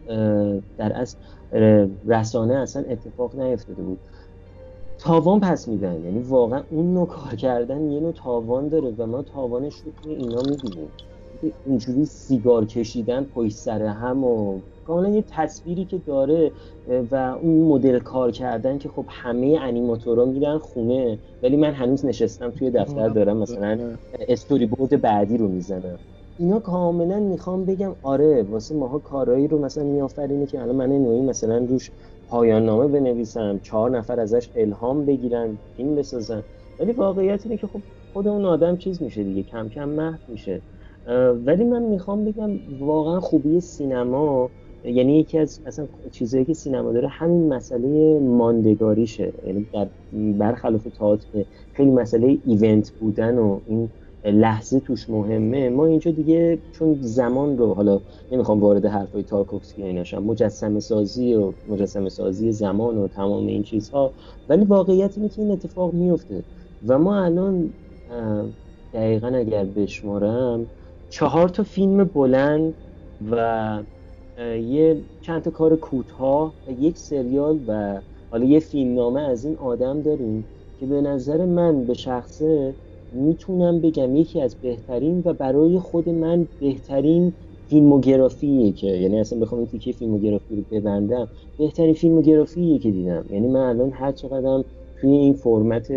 [0.78, 1.16] در از
[2.08, 4.00] رسانه اصلا اتفاق نیفتاده بود.
[4.98, 6.04] تاوان پس میدن.
[6.04, 10.16] یعنی واقعا اون نوع کار کردن یه نوع تاوان داره و ما تاوانش رو توی
[10.16, 10.88] اینا می‌بینیم.
[11.64, 16.54] اینجوری سیگار کشیدن پشت سر هم و کاملا یه تصویری که داره
[16.86, 22.52] و اون مدل کار کردن که خب همه انیماتورا میرن خونه ولی من هنوز نشستم
[22.52, 23.80] توی دفتر دارم مثلا
[24.20, 26.00] استوری بورد بعدی رو می‌زنم.
[26.38, 31.22] اینا کاملا می‌خوام بگم آره واسه ماها کارهایی رو مثلا میآفرینه که الان من نوعی
[31.22, 31.92] مثلا روش
[32.28, 36.44] پایان نامه بنویسم چهار نفر ازش الهام بگیرن فیلم بسازن.
[36.80, 40.64] ولی واقعیت اینه که خب خود اون آدم چیز میشه دیگه کم کم محو میشه.
[41.46, 44.50] ولی من می‌خوام بگم واقعا خوبی سینما
[44.84, 49.34] یعنی یکی از اصلا چیزایی که سینما داره همین مسئله ماندگاریشه.
[49.48, 49.88] یعنی در
[50.38, 53.90] برخلاف تئاتر خیلی مسئله ایونت بودن و این
[54.26, 55.70] لحظه توش مهمه.
[55.70, 58.00] ما اینجا دیگه چون زمان رو حالا
[58.32, 64.12] نمی‌خوام وارد حرفای تارکوفسکی ایناشم مجسم سازی و مجسم سازی زمان و تمام این چیزها.
[64.50, 66.44] ولی واقعیت اینه که این اتفاق میفته.
[66.88, 67.70] و ما الان
[68.94, 70.66] دقیقا اگر بشمارم
[71.10, 72.76] چهار تا فیلم بلند
[73.22, 73.84] و
[74.62, 80.02] یه چند تا کار کوتاه و یک سریال و حالا یه فیلمنامه از این آدم
[80.02, 82.76] داریم که به نظر من به شخصه
[83.12, 87.34] می‌تونم بگم یکی از بهترین و برای خود من بهترین
[87.70, 93.26] فیلموگرافیه که یعنی اصلا بخوام این تیکه فیلموگرافی رو ببندم بهترین فیلموگرافیه که دیدم.
[93.30, 94.66] یعنی من الان هر چقدرم
[94.98, 95.88] توی این فرمت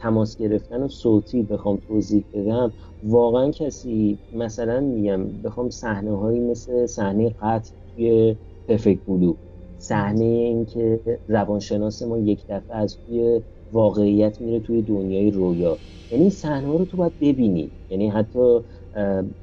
[0.00, 6.86] تماس گرفتن و صوتی بخوام توضیح بدم واقعا کسی مثلا میگم بخوام صحنه هایی مثل
[6.86, 8.36] صحنه قتل توی
[8.68, 9.36] Perfect Blue
[9.78, 15.80] صحنه این که روانشناس ما یک دفعه از توی واقعیت میره توی دنیای رویا.
[16.10, 17.72] یعنی این صحنه رو تو باید ببینی.
[17.88, 18.60] یعنی حتی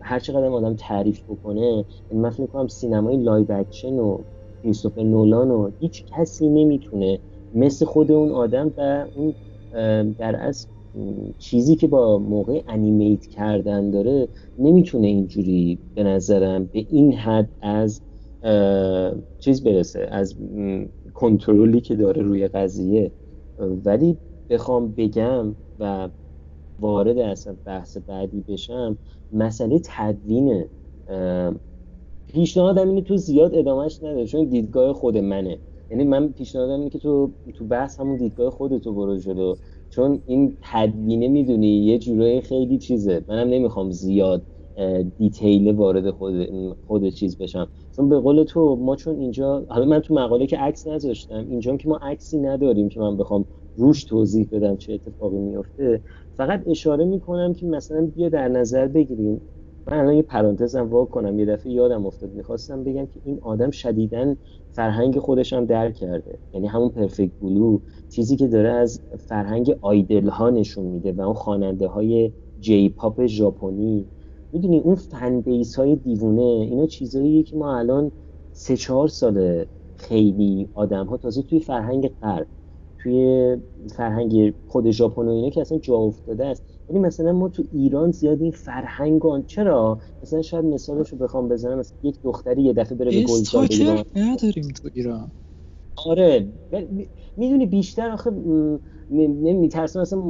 [0.02, 4.24] هر چقدر آدم تعریف بکنه یعنی من فکر کنم سینمای live action و
[4.64, 7.20] کریستوفر نولان و هیچ کسی نمی‌تونه
[7.54, 9.36] مثل خود اون آدم و اون
[10.18, 10.68] در از
[11.38, 14.28] چیزی که با موقع animate کردن داره
[14.58, 18.02] نمی‌تونه اینجوری به نظرم به این حد از
[19.40, 20.36] چیز برسه از
[21.14, 23.12] کنترلی که داره روی قضیه.
[23.58, 24.18] ولی
[24.50, 26.10] بخوام بگم و
[26.80, 28.98] وارد اصلا بحث بعدی بشم
[29.32, 30.70] مسئله تدوینه.
[32.28, 35.60] پیشنهادم اینه تو زیاد ادامهش نده چون دیدگاه خود منه.
[35.90, 39.56] یعنی من پیشنهادم اینه که تو تو بحث همون دیدگاه خودتو برو جلو.
[39.90, 43.26] چون این تدوینه می‌دونی یه جورایی خیلی چیزه.
[43.28, 44.46] منم نمی‌خوام زیاد
[45.18, 46.34] دیتیل وارد خود
[46.86, 47.70] خود چیز بشم.
[47.96, 51.78] چون به قول تو ما چون اینجا حالا من تو مقاله که عکس نذاشتم اینجا
[51.78, 53.46] که ما عکسی نداریم که من بخوام
[53.76, 59.42] روش توضیح بدم چه اتفاقی میفته فقط اشاره می‌کنم که مثلا بیا در نظر بگیریم.
[59.88, 62.32] من الان یه پرانتزم وا کنم یه دفعه یادم افتاد.
[62.34, 64.38] می‌خواستم بگم که این آدم شدیدن
[64.72, 66.40] فرهنگ خودش هم درک کرده.
[66.54, 71.34] یعنی همون پرفکت بلو چیزی که داره از فرهنگ آیدل ها نشون میده و اون
[71.34, 74.10] خواننده های جی پاپ ژاپنی.
[74.52, 78.12] می‌دونی اون فن بیس های دیوونه اینا چیزاییه که ما الان
[78.52, 82.48] سه چهار سال خیلی آدم ها تازه توی فرهنگ غرب
[83.00, 83.58] توی
[83.96, 86.77] فرهنگ خود ژاپن و اینا که اصلا جا افتاده است.
[86.90, 91.80] یعنی مثلا ما تو ایران زیاد این فرهنگ چرا؟ مثلا شاید مثالش رو بخوام بزنم
[91.80, 93.68] مثلا یک دختری یه دفعه بره به گلزار
[94.16, 95.32] نداریم تو ایران.
[96.06, 96.48] آره.
[97.38, 98.32] می‌دونی بیشتر آخه
[99.10, 100.22] میترسم مثلا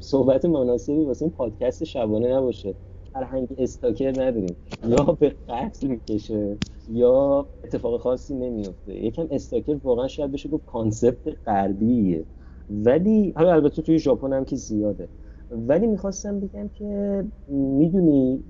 [0.00, 2.74] صحبت مناسبی واسه این پادکست شبانه نباشه.
[3.12, 4.56] فرهنگ استاکر نداریم.
[4.88, 11.36] یا به قتل می‌کشه یا اتفاق خاصی نمیفته یکم استاکر واقعا شاید بشه گفت کانسپت
[11.46, 12.26] غربیه.
[12.70, 15.08] ولی حالا البته توی ژاپن هم که زیاده.
[15.50, 18.44] ولی می‌خواستم بگم که می‌دونی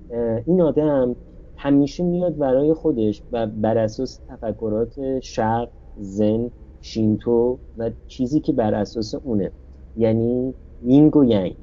[0.45, 1.15] این آدم
[1.57, 8.73] همیشه میاد برای خودش و بر اساس تفکرات شرق زن شینتو و چیزی که بر
[8.73, 9.51] اساس اونه.
[9.95, 11.57] یعنی یینگ و ینگ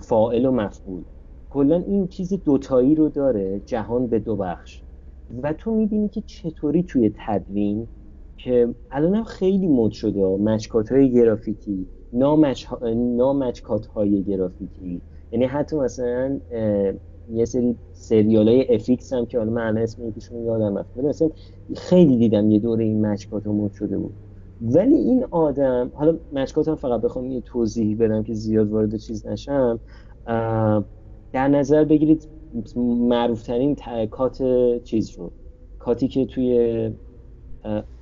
[0.00, 1.04] فائل و مفعول.
[1.50, 4.82] کلا این چیز دوتایی رو داره جهان به دو بخش.
[5.42, 7.88] و تو می‌بینی که چطوری توی تدوین
[8.36, 11.08] که الان خیلی مد شده مچکات های
[12.12, 15.00] گرافیکی نامچکات های گرافیکی.
[15.32, 16.38] یعنی حتی مثلا
[17.32, 20.96] یه سری سریال های افیکس هم که حالا من اسم یکیشون یادم رفت.
[20.96, 21.30] مثلا
[21.76, 24.12] خیلی دیدم یه دوره این مچکات مد شده بود.
[24.60, 29.26] ولی این آدم حالا مچکات هم فقط بخوام یه توضیحی بدم که زیاد وارد چیز
[29.26, 29.80] نشم
[31.32, 32.28] در نظر بگیرید
[32.76, 33.76] معروفترین
[34.10, 34.42] کات
[34.84, 35.30] چیز رو.
[35.78, 36.90] کاتی که توی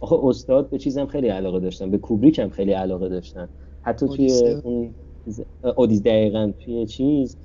[0.00, 3.48] آخه استاد به چیزم خیلی علاقه داشتن به کوبریک هم خیلی علاقه داشتن.
[3.83, 4.91] حتی توی اون
[5.76, 7.37] اودیز دقیقا توی چیز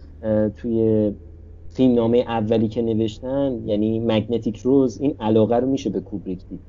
[0.58, 1.12] توی
[1.70, 6.60] فیلم نامه اولی که نوشتن یعنی مگنتیک روز این علاقه رو میشه به کوبریک دید.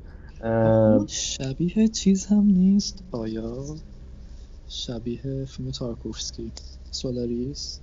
[1.06, 3.64] شبیه چیز هم نیست آیا؟
[4.68, 6.52] شبیه فیلم تارکوفسکی.
[6.90, 7.80] سولاریس؟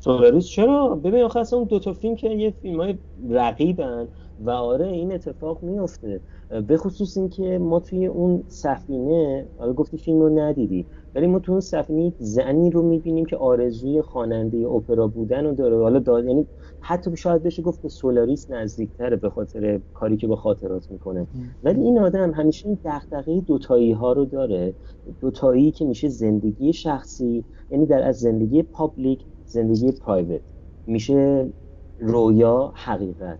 [0.00, 2.94] سولاریس؟ چرا؟ ببین آخه اصلا اون دوتا فیلم که یه فیلم های
[3.30, 4.08] رقیبن
[4.44, 6.20] و آره این اتفاق میفته
[6.66, 10.86] به خصوص اینکه ما توی اون سفینه حالا گفتی فیلم رو ندیدی.
[11.14, 15.78] ولی ما تو اون زنی رو می‌بینیم که آرزوی خواننده اپرا بودن رو داره.
[15.78, 16.46] حالا داد یعنی
[16.80, 21.26] حتی شاید بشه گفت به سولاریس نزدیکتره به خاطر کاری که با خاطرات می‌کنه.
[21.62, 24.74] ولی این آدم همیشه این دغدغه دوتایی ها رو داره.
[25.20, 30.40] دوتایی که میشه زندگی شخصی یعنی در از زندگی public زندگی private.
[30.86, 31.52] میشه
[31.98, 33.38] رویا حقیقت.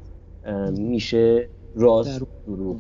[0.79, 2.77] میشه راست دروغ.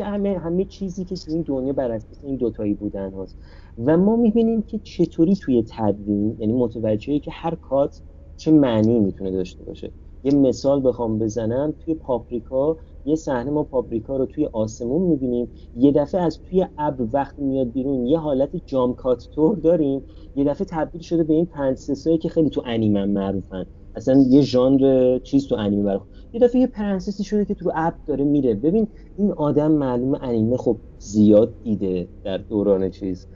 [0.00, 3.36] همه همه چیزی که تو این دنیا بر اساس این دوتایی بودن هست.
[3.78, 8.02] و ما می‌بینیم که چطوری توی تدوین یعنی متوجهی که هر کات
[8.36, 9.92] چه معنی می‌تونه داشته باشه.
[10.24, 15.48] یه مثال بخوام بزنم توی پاپریکا یه صحنه ما پاپریکا رو توی آسمون می‌بینیم.
[15.74, 18.96] یه دفعه از توی ابر وقتی میاد بیرون یه حالت جام
[19.34, 20.02] تور داریم.
[20.34, 23.66] یه دفعه تبدیل شده به این پنسسایی که خیلی تو انیمه معروفن.
[23.94, 26.02] اصلا یه ژانر چیز تو انیمه برخ
[26.32, 28.54] یه دفعه یه پرنسسی شده که تو اپ داره میره.
[28.54, 33.28] ببین این آدم معلومه انیمه خب زیاد دیده در دوران چیز.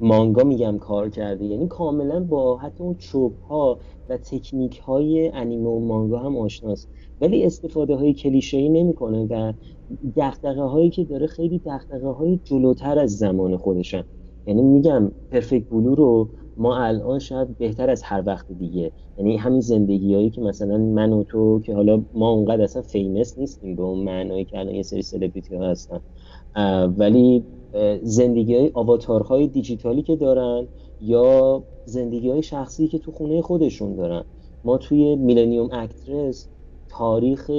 [0.00, 1.44] مانگا میگم کار کرده.
[1.44, 3.78] یعنی کاملا با حتی اون چوب ها
[4.08, 6.88] و تکنیک های انیمه و مانگا هم آشناست.
[7.20, 9.52] ولی استفاده های کلیشه ای نمی‌کنه و
[10.16, 14.04] دغدغه هایی که داره خیلی دغدغه های جلوتر از زمان خودشن.
[14.46, 18.92] یعنی میگم Perfect Blue رو ما الان شاید بهتر از هر وقت دیگه.
[19.18, 23.38] یعنی همین زندگی هایی که مثلا من و تو که حالا ما اونقدر اصلا famous
[23.38, 26.00] نیستیم به اون معنایی که الان یه سری سلبریتی ها هستن.
[26.96, 27.44] ولی
[28.02, 30.66] زندگی های آواتارهای دیجیتالی که دارن
[31.00, 34.24] یا زندگی های شخصی که تو خونه خودشون دارن.
[34.64, 36.48] ما توی Millennium Actress
[36.88, 37.50] تاریخ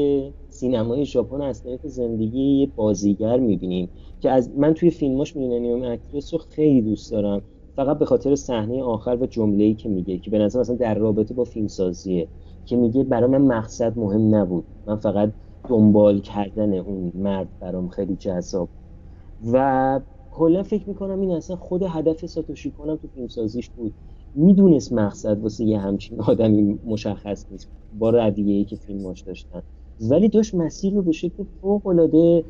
[0.50, 3.90] سینمای ژاپن از طریق زندگی یه بازیگر می‌بینیم
[4.22, 7.42] که از من توی فیلماش میلنیوم اکترس رو خیلی دوست دارم.
[7.76, 11.34] فقط به خاطر صحنه آخر و جمله‌ای که میگه که به نظر مثلا در رابطه
[11.34, 12.30] با فیلم سازیه
[12.66, 14.68] که میگه برای من مقصد مهم نبود.
[14.88, 15.34] من فقط
[15.70, 18.70] دنبال کردن اون مرد برام خیلی جذاب.
[19.54, 20.02] و
[20.32, 23.96] کلا فکر می‌کنم این اصلا خود هدف ساتوشی کنم تو فیلم سازیش بود.
[24.34, 29.64] می‌دونست مقصد واسه یه همچین آدمی مشخص نیست با رویه که فیلماش داشتن.
[30.00, 32.46] ولی داشت مسیر رو به شکل فوق العاده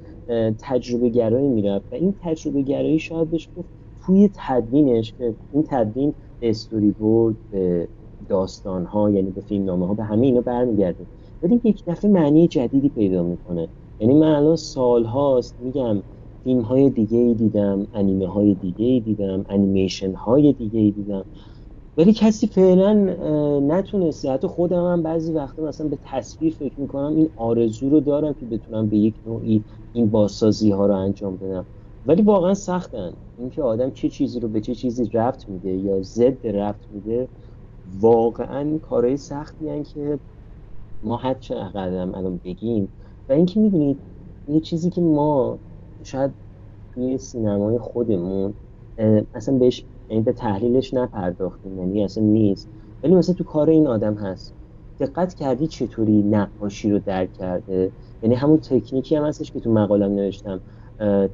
[0.59, 1.85] تجربه گرایی می‌رفت.
[1.91, 3.69] و این تجربه گرایی شاید بهش گفت
[4.05, 7.89] توی تدوینش که این تدوین به استوری بورد به
[8.27, 11.07] داستان ها یعنی به فیلم نامه ها به همه اینا برمیگرده.
[11.41, 13.69] ولی یک دفعه معنی جدیدی پیدا می‌کنه.
[13.99, 16.03] یعنی من الان سال هاست میگم
[16.43, 21.25] فیلم های دیگه ای دیدم انیمه های دیگه ای دیدم انیمیشن های دیگه ای دیدم.
[21.97, 22.93] ولی کسی فعلا
[23.59, 28.33] نتونسته حتی خودم هم بعضی وقتا مثلا به تصویر فکر می‌کنم این آرزو رو دارم
[28.33, 31.67] که بتونم به یک نوعی این بازسازی ها رو انجام بدم.
[32.05, 33.13] ولی واقعا سختن.
[33.37, 37.27] اینکه آدم چه چیزی رو به چه چیزی رفت میده یا ضد رفت میده
[37.99, 40.19] واقعا کارهای سختی هن که
[41.03, 42.89] ما حد چه قدم الان بگیم.
[43.29, 43.99] و اینکه می‌دونید
[44.47, 45.59] یه چیزی که ما
[46.03, 46.31] شاید
[46.93, 48.53] توی سینمای خودمون
[49.33, 52.69] اصلا بهش یعنی به تحلیلش نپرداختیم یعنی اصلا نیست.
[53.03, 54.53] ولی مثلا تو کار این آدم هست.
[54.99, 57.91] دقت کردی چطوری نقاشی رو درک کرده؟
[58.23, 60.61] یعنی همون تکنیکی هم هستش که تو مقالم نوشتم.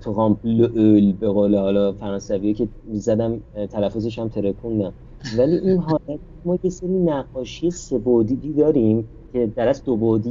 [0.01, 4.93] تو اول به قول حالا فرانسوی که زدم تلفظش هم ترکوندم.
[5.37, 10.21] ولی این حالت ما یه سری نقاشی سبودی داریم که در از دو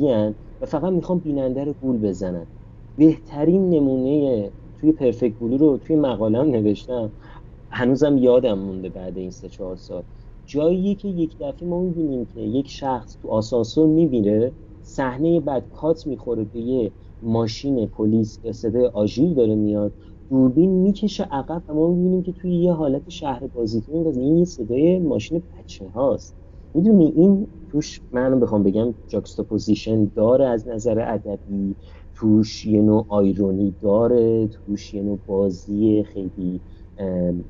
[0.61, 2.47] و فقط می‌خوام بیننده رو گول بزنن.
[2.97, 7.13] بهترین نمونه توی Perfect Blue رو توی مقالم نوشتم.
[7.71, 10.03] هنوزم یادم مونده بعد این سه چهار سال.
[10.45, 14.53] جایی که یک دفعه ما می‌بینیم که یک شخص تو آسانسور می‌بینه
[14.83, 16.93] صحنه بعد کات می‌خوره به یه
[17.23, 19.95] ماشین پلیس صدای آژیر داره میاد
[20.29, 24.99] دوربین می‌کشه عقب و ما می‌بینیم که توی یه حالت شهر بازیتون این یه صدای
[24.99, 26.37] ماشین بچه هاست.
[26.75, 31.77] می‌دونی این توش من بخوام بگم juxtaposition داره از نظر ادبی
[32.15, 36.63] توش یه نوع آیرونی داره توش یه نوع بازی خیلی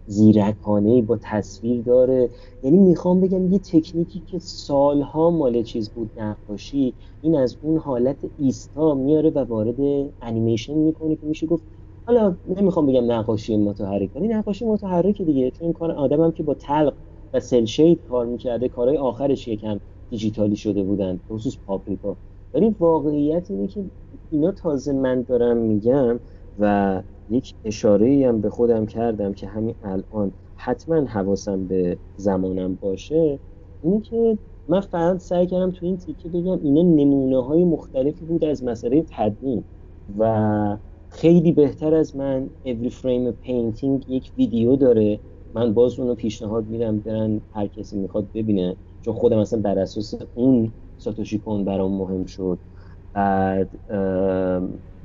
[0.06, 2.30] زیرکانه با تصویر داره.
[2.62, 8.24] یعنی می‌خوام بگم یه تکنیکی که سالها مال چیز بود نقاشی این از اون حالت
[8.36, 9.76] ایستا میاره و وارد
[10.20, 11.64] انیمیشن می‌کنه که میشه گفت
[12.06, 15.50] حالا نمی‌خوام بگم نقاشی متحرک ولی نقاشی متحرک دیگه.
[15.50, 16.94] چون این کار آدمم که با تلق
[17.32, 22.16] و سل شید کار می‌کرده کارهای آخرش یکم دیجیتالی شده بودن خصوص پاپریکا.
[22.54, 23.90] ولی واقعیت اینه که
[24.30, 26.20] اینا تازه من دارم میگم
[26.58, 33.40] و یک اشاره هم به خودم کردم که همین الان حتما حواسم به زمانم باشه
[33.82, 38.44] اینه که من فقط سعی کردم تو این تیکه بگم اینا نمونه های مختلفی بود
[38.44, 39.64] از مسئله تدوین
[40.18, 40.78] و
[41.10, 45.20] خیلی بهتر از من Every Frame Painting یک ویدیو داره.
[45.54, 50.14] من باز اونو پیشنهاد میدم برن هر کسی می‌خواد ببینه چون خودم اصلا بر اساس
[50.34, 52.60] اون ساتوشی کن برام مهم شد.
[53.14, 53.70] بعد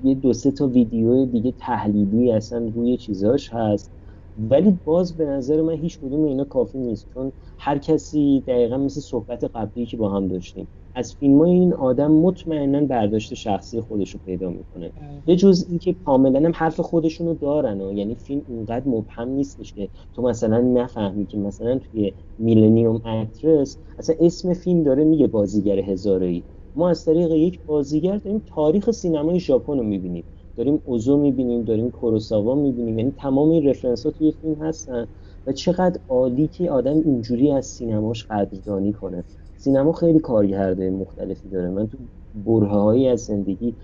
[0.04, 3.92] یه دو سه تا ویدیو دیگه تحلیلی اصلا روی چیزاش هست.
[4.38, 9.02] ولی باز به نظر من هیچ کدوم اینا کافی نیست چون هر کسی دقیقا مثل
[9.02, 14.12] صحبت قبلی که با هم داشتیم از فیلم های این آدم مطمئنا برداشت شخصی خودش
[14.14, 14.94] رو پیدا می‌کنه.
[15.26, 19.90] به جز اینکه کاملا هم حرف خودشونو دارن و یعنی فیلم اونقدر مبهم نیستش که
[20.14, 26.46] تو مثلا نفهمی که مثلا توی میلنیوم اکترس اصلا اسم فیلم داره میگه بازیگر هزاره‌ای.
[26.76, 30.26] ما از طریق یک بازیگر داریم تاریخ سینمای ژاپن رو می‌بینیم.
[30.56, 33.00] داریم اوزو می‌بینیم داریم کوروساوا می‌بینیم.
[33.00, 35.08] یعنی تمام این رفرنس ها توی فیلم هستن
[35.48, 39.24] و چقدر عالی که آدم اینجوری از سینماش قدردانی کنه.
[39.56, 41.70] سینما خیلی کارگرده مختلفی داره.
[41.70, 41.98] من تو
[42.34, 43.76] برههایی از زندگی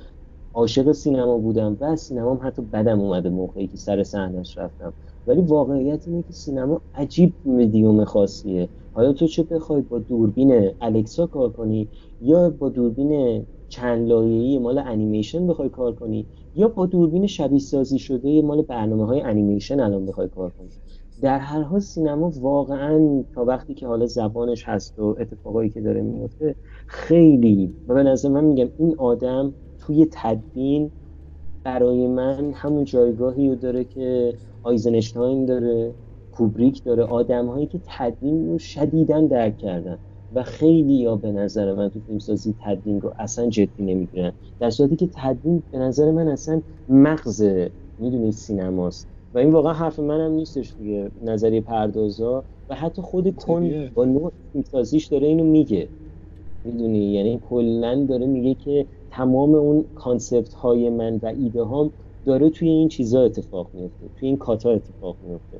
[0.54, 4.94] عاشق سینما بودم و از سینما حتی بدم اومده موقعی که سر صحنش رفتم.
[5.28, 8.70] ولی واقعیت اینه که سینما عجیب مدیوم خاصیه.
[8.94, 11.88] حالا تو چه بخوای با دوربین الکسا کار کنی؟
[12.22, 16.26] یا با دوربین چند لایه‌ای مال انیمیشن بخوای کار کنی؟
[16.56, 20.70] یا با دوربین شبیه سازی شده مال برنامه های انیمیشن الان بخوای کار کنی؟
[21.22, 26.02] در هر حال سینما واقعا تا وقتی که حالا زبانش هست و اتفاقایی که داره
[26.02, 26.56] میفته
[26.88, 30.92] خیلی و به نظر من میگم این آدم توی تدوین
[31.64, 34.34] برای من همون جایگاهی رو داره که
[34.64, 35.94] آیزنشتاین داره.
[36.32, 39.98] کوبریک داره آدم هایی که تدوین رو شدیدن درک کردن
[40.36, 44.32] و خیلی یا به نظر من تو فیلمسازی تدوین رو اصلا جدی نمی‌گیرن.
[44.60, 47.44] در صورتی که تدوین به نظر من اصلا مغز
[47.98, 49.08] می‌دونید سینماست.
[49.34, 52.44] و این واقعا حرف منم نیستش دیگه نظریه پردازا.
[52.70, 55.90] و حتی خود کن با نوع فیلمسازیش داره اینو میگه.
[56.64, 61.92] می‌دونی؟ یعنی کلا داره میگه که تمام اون کانسپت های من و ایده هام
[62.26, 65.60] داره توی این چیزا اتفاق میفته توی این کاتا اتفاق میفته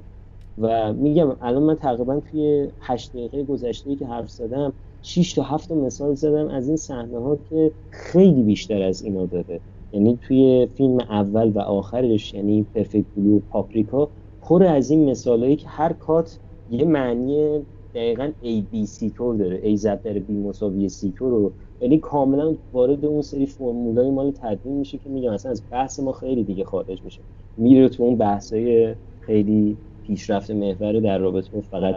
[0.58, 5.72] و میگم الان من تقریبا توی هشت دقیقه گذشته که حرف زدم 6 تا 7
[5.72, 9.60] مثال زدم از این صحنه ها که خیلی بیشتر از اینا داره
[9.94, 14.10] یعنی توی فیلم اول و آخرش یعنی پرفکت بلو پاپریکا
[14.42, 16.40] پر از این مثالهایی که هر کات
[16.72, 17.62] یه معنی
[17.96, 19.74] دقیقا A B C تور داره.
[19.74, 21.52] A زد داره B مساوی C تور رو.
[21.82, 26.12] یعنی کاملا وارد اون سری فرمولای مال تدوین میشه که میگم اصلا از بحث ما
[26.12, 27.22] خیلی دیگه خارج میشه.
[27.58, 29.78] میره تو اون بحثای خیلی
[30.08, 31.96] پیشرفت محور در رابطه فقط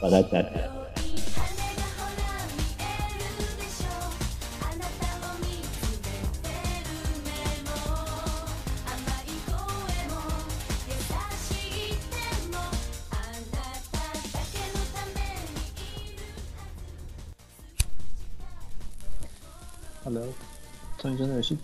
[0.00, 0.42] فقط در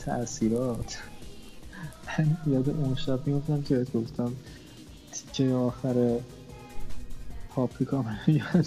[0.07, 0.99] تاثیرات
[2.19, 4.33] من یاد اون شب میفتم که گفتم
[5.13, 6.19] تیکه آخر
[7.55, 8.67] پاپریکا من یاد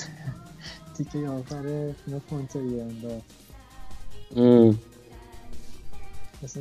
[0.98, 3.26] تیکه آخر فیلم فونتری انداخت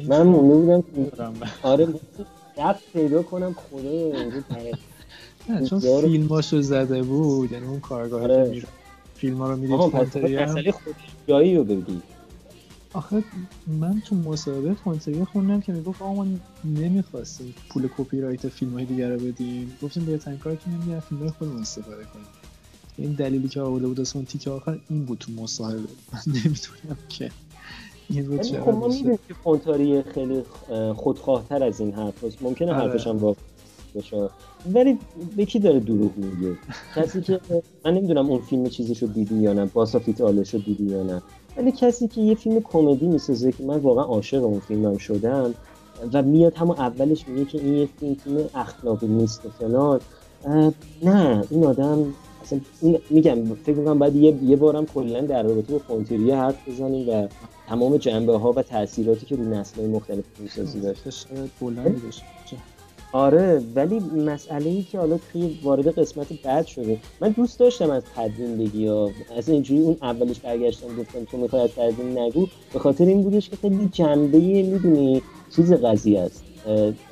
[0.08, 1.88] من مونده بودم آره
[2.56, 4.12] رفت پیدا کنم خدای
[5.48, 8.62] نه چون فیلماشو زده بود یعنی اون کارگاه آره.
[9.14, 10.64] فیلم ها رو می‌دید فونتری هم
[11.28, 12.02] جایی رو بگی
[12.92, 13.24] آخه
[13.80, 16.26] من تو مصاحبه فونتری خوندم که می‌گفت آقا ما
[16.64, 19.72] نمی‌خواستیم پول کپی رایت فیلم های دیگر رو بدیم.
[19.82, 22.26] گفتیم بهترین کار که نمیدیم فیلم های خودمون استفاده کنیم.
[22.96, 25.78] این دلیلی که آورده بود اون تیکه آخر این بود تو مصاحبه.
[26.12, 27.30] من نمی‌دونم که
[28.60, 30.42] خب ما می‌دونیم که فون تریه خیلی
[30.94, 32.42] خودخواهتر از این حرف هست.
[32.42, 32.90] ممکنه آره.
[32.90, 33.18] حرفش هم
[33.94, 34.28] باشه.
[34.72, 34.98] ولی
[35.36, 36.56] به کی داره دروغ میگه؟
[36.96, 37.40] کسی که
[37.84, 39.64] من نمی‌دونم اون فیلم چیزی رو دیدی یا نه.
[39.64, 41.22] Boss of It رو دیدی یا نه.
[41.58, 45.54] ولی کسی که یه فیلم کمدی می‌سازه که من واقعا عاشق اون فیلمم شدم
[46.12, 50.00] و میاد همون اولش میگه که این یه فیلم فیلم اخلاقی نیست و فلان.
[51.02, 52.60] نه این آدم اصلا
[53.10, 57.28] میگم فکر می‌کنم باید یه, یه بارم کلا در رابطه با فونتریه حرف بزنیم و
[57.68, 61.20] تمام جنبه ها و تاثیراتی که روی نسل مختلف فیلمسازی داشته
[63.12, 66.98] آره ولی مسئله ای که حالا توی وارد قسمت بعد شده.
[67.20, 71.62] من دوست داشتم از تدوین بگی یا از اینجوری اون اولش برگشتم گفتم تو می‌خوای
[71.62, 72.46] از تدوین نگو.
[72.72, 75.22] به خاطر این بودش که خیلی جنبه می‌دونی
[75.56, 76.44] چیز قضیه است.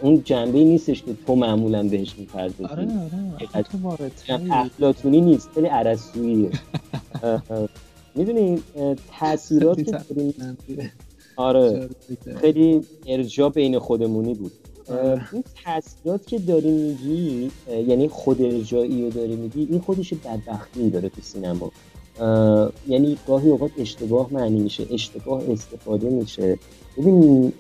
[0.00, 2.64] اون جنبه نیستش که تو معمولا بهش می‌پردازی.
[2.64, 2.88] آره
[3.84, 6.50] آره افلاتونی نیست خیلی عرصوییه
[8.14, 8.62] می‌دونی
[9.20, 9.78] تاثیرات
[11.36, 11.88] آره.
[12.40, 14.52] خیلی ارجاع بین خودمونی بود.
[15.32, 21.08] این تاثیرات که داری میگی یعنی خود ارجایی رو داری میگی این خودش بدبختی داره
[21.08, 21.72] تو سینما.
[22.88, 26.58] یعنی گاهی اوقات اشتباه معنی میشه اشتباه استفاده میشه.
[26.98, 27.52] ببین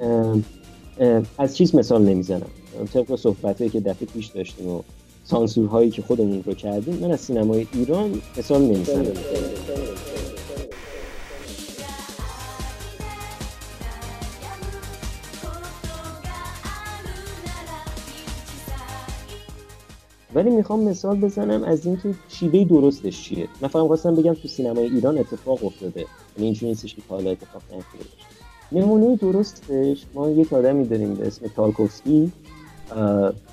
[1.38, 2.50] از چیز مثال نمی‌زنم.
[2.94, 4.82] طبق صحبت که دفعه پیش داشتیم و
[5.24, 9.06] سانسورهایی که خودمون رو کردیم من از سینمای ایران مثال نمی‌زنم.
[20.36, 23.48] ولی می‌خوام مثال بزنم از اینکه شیوه درستش چیه.
[23.60, 26.00] من فقط بگم تو سینمای ایران اتفاق افتاده.
[26.00, 28.04] یعنی اینجوری نیستش که حالا اتفاق نیفتاده
[28.72, 32.32] نمونه درستش ما یک آدمی داریم به اسم تارکوفسکی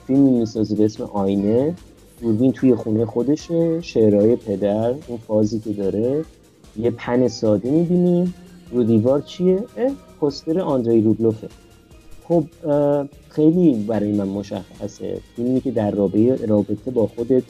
[0.07, 1.75] فیلمی می‌سازه به اسم آینه.
[2.21, 6.25] دوربین توی خونه خودشه شعرهای پدر اون فازی که داره.
[6.77, 8.33] یه پن ساده می‌بینیم
[8.71, 9.63] رو دیوار چیه؟
[10.21, 11.47] پستر آندری روبلوفه.
[12.27, 12.43] خب
[13.29, 15.19] خیلی برای من مشخصه.
[15.35, 17.43] فیلمی که در رابطه, با خودت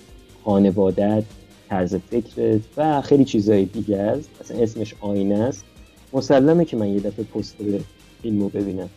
[0.45, 1.23] خانوادت
[1.69, 4.29] طرز فکرت و خیلی چیزهای دیگه است.
[4.41, 5.65] اصلا اسمش آینه است.
[6.13, 7.25] مسلمه که من یه دفعه
[8.21, 8.89] فیلم رو ببینم.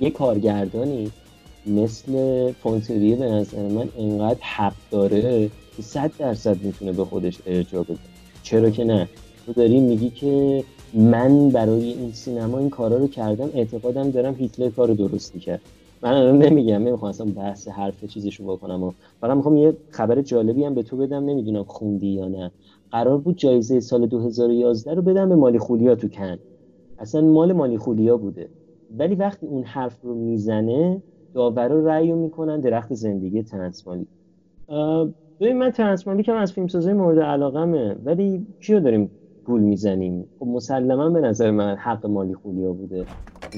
[0.00, 1.10] یه کارگردانی
[1.66, 7.82] مثل فونتریه به نظر من انقدر حق داره که صد درصد می‌تونه به خودش ارجاع
[7.82, 7.98] بده.
[8.42, 9.08] چرا که نه؟
[9.46, 10.64] تو داری میگی که
[10.94, 15.62] من برای این سینما این کارا رو کردم اعتقادم دارم هیتلر کار درستی کرد
[16.02, 20.64] من الان نمیگم نمی‌خوام اصلا بحث حرف چیزشو بکنم و فقط می‌خوام یه خبر جالبی
[20.64, 22.52] هم به تو بدم نمی‌دونم خوندی یا نه.
[22.90, 26.38] قرار بود جایزه سال 2011 رو بدم به مالی خولیا تو کن.
[26.98, 28.48] اصلا مال مالی خولیا بوده.
[28.90, 31.02] ولی وقتی اون حرف رو می‌زنه
[31.34, 34.06] داورا رأی رو می‌کنن درخت زندگی ترنسمالی
[35.40, 37.96] ببین من ترنسمالی که از فیلمسازی مورد علاقمه.
[38.04, 40.24] ولی کیو داریم؟ گول می‌زنیم.
[40.38, 43.06] خب مسلما به نظر من حق مالی خولیا بوده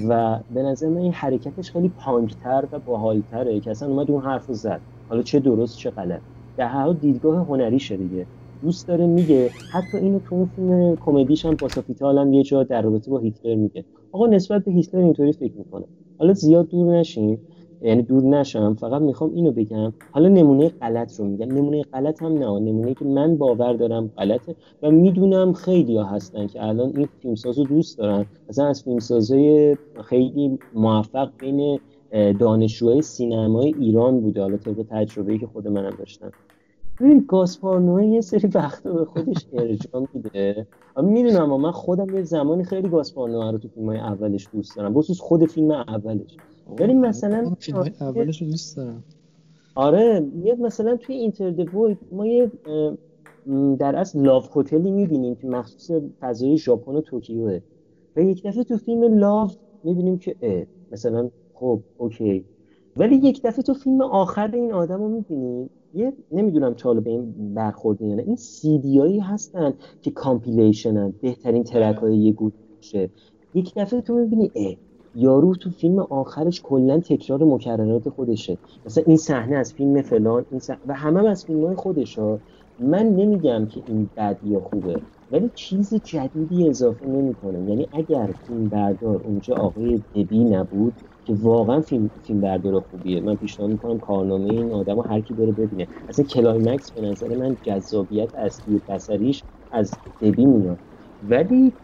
[0.09, 4.53] و به نظر من این حرکتش خیلی پانکتر و باحالتره که اصلا اومد اون حرف
[4.53, 4.80] زد.
[5.09, 6.22] حالا چه درست چه غلط.
[6.57, 8.26] در هر دیدگاه هنریشه دیگه.
[8.62, 12.82] دوست داره میگه حتی اینو تو اون فیلم کمدیش هم پاساپیتال هم یه جا در
[12.82, 13.84] رابطه با هیتلر میگه.
[14.12, 15.84] آقا نسبت به هیتلر اینطوری فکر می‌کنه
[16.18, 17.41] حالا زیاد دور نشیم.
[17.89, 19.93] یعنی دور نشم فقط می‌خوام اینو بگم.
[20.11, 21.53] حالا نمونه غلط رو میگم.
[21.53, 22.61] نمونه غلط هم نه.
[22.61, 27.59] نمونه که من باور دارم غلطه و می‌دونم خیلی ها هستن که الان این فیلمساز
[27.59, 28.26] رو دوست دارن.
[28.49, 31.78] مثلا از فیلمسازای خیلی موفق بین
[32.39, 34.43] دانشجوهای سینمای ایران بوده.
[34.43, 36.30] حالا طبق تجربه که خود منم داشتم.
[37.01, 40.66] ببین گاسپار یه سری وقتا به خودش ارجاع میده.
[41.03, 44.95] می‌دونم من خودم یه زمانی خیلی گاسپار رو تو فیلم های اولش دوست دارم.
[44.95, 46.37] بخصوص خود فیلم اولش.
[46.66, 49.04] ولی مثلا فیلم اولش رو دوست دارم.
[49.74, 51.66] آره میاد مثلا توی Enter
[52.12, 52.50] ما یه
[53.78, 55.90] در اصل love hotel ی می‌بینیم که مخصوص
[56.20, 57.60] فضای ژاپن و توکیوه.
[58.16, 62.44] و یک دفعه تو فیلم Love می‌بینیم که اه مثلا خب okay.
[62.96, 67.54] ولی یک دفعه تو فیلم آخر این آدم رو می‌بینیم یه نمی‌دونم تا به این
[67.54, 73.10] برخورد یا نه این سیدی هایی هستن که compilation ن بهترین track های یه گوشه
[73.54, 74.76] یک دفعه تو می‌بینی اه
[75.16, 78.58] یارو تو فیلم آخرش کلا تکرار مکررات خودشه.
[78.86, 82.42] مثلا این صحنه از فیلم فلان این و همه هم از فیلم های خودش ها
[82.78, 87.70] من نمیگم که این بد یا خوبه ولی چیز جدیدی اضافه نمی‌کنه.
[87.70, 93.36] یعنی اگر فیلم بردار اونجا آقای دبی نبود که واقعا فیلم فیلم بردار خوبیه من
[93.36, 95.88] پیشنهاد می‌کنم کارنامه این آدمو هر کی بره ببینه.
[96.08, 100.80] اصلا Climax به نظر من جذابیت اصلی بصریش از دبی میاد.
[101.22, 101.74] ولی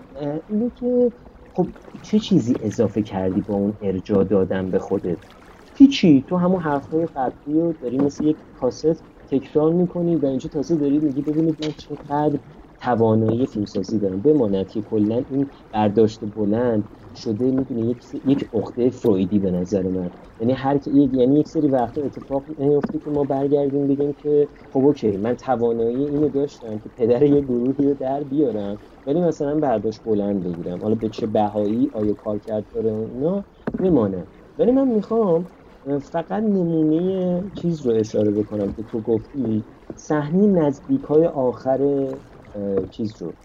[0.49, 1.13] اینه که
[1.53, 5.19] خب چه چیزی اضافه کردی با اون ارجاع دادن به خودت؟
[5.75, 6.25] هیچی.
[6.29, 11.01] تو همون حرفهای قبلی رو داری مثل یک کاست تکرار می‌کنی و اینجا تازه داری
[11.01, 12.39] میگی ببینید من چقدر
[12.83, 14.23] توانایی فیلمسازی دارن.
[14.23, 20.13] بماند که کلا این برداشت بلند شده می‌دونه یک یک عقده فرویدی به نظر من.
[20.41, 25.19] یعنی هر یعنی یک سری وقتا اتفاق میفته که ما برگردیم بگیم که خب اوکی
[25.19, 30.45] من توانایی اینو داشتم که پدر یه گروهی رو در بیارم ولی مثلا برداشت بلند
[30.45, 30.81] بگیرم.
[30.83, 33.47] حالا به چه بهایی آیا کار کرد داره اینا
[33.79, 34.29] میمانه.
[34.59, 35.51] ولی من می‌خوام
[36.13, 39.67] فقط نمونه چیز رو اشاره بکنم که تو گفتی.
[39.97, 41.81] صحنه نزدیک های آخر
[42.91, 43.37] چیز رو.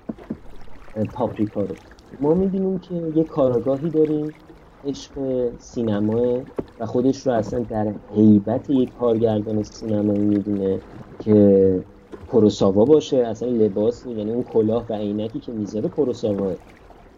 [1.14, 1.80] پاپریکا رو.
[2.20, 4.36] ما می‌بینیم که یه کاراگاهی داریم
[4.84, 5.14] عشق
[5.58, 6.48] سینما
[6.80, 10.84] و خودش رو اصلا در حیبت یک کارگردان سینمایی می‌بینه
[11.20, 11.86] که
[12.28, 16.58] پروساوا باشه اصلا لباس یعنی اون کلاه و عینکی که می‌ذاره پروساوا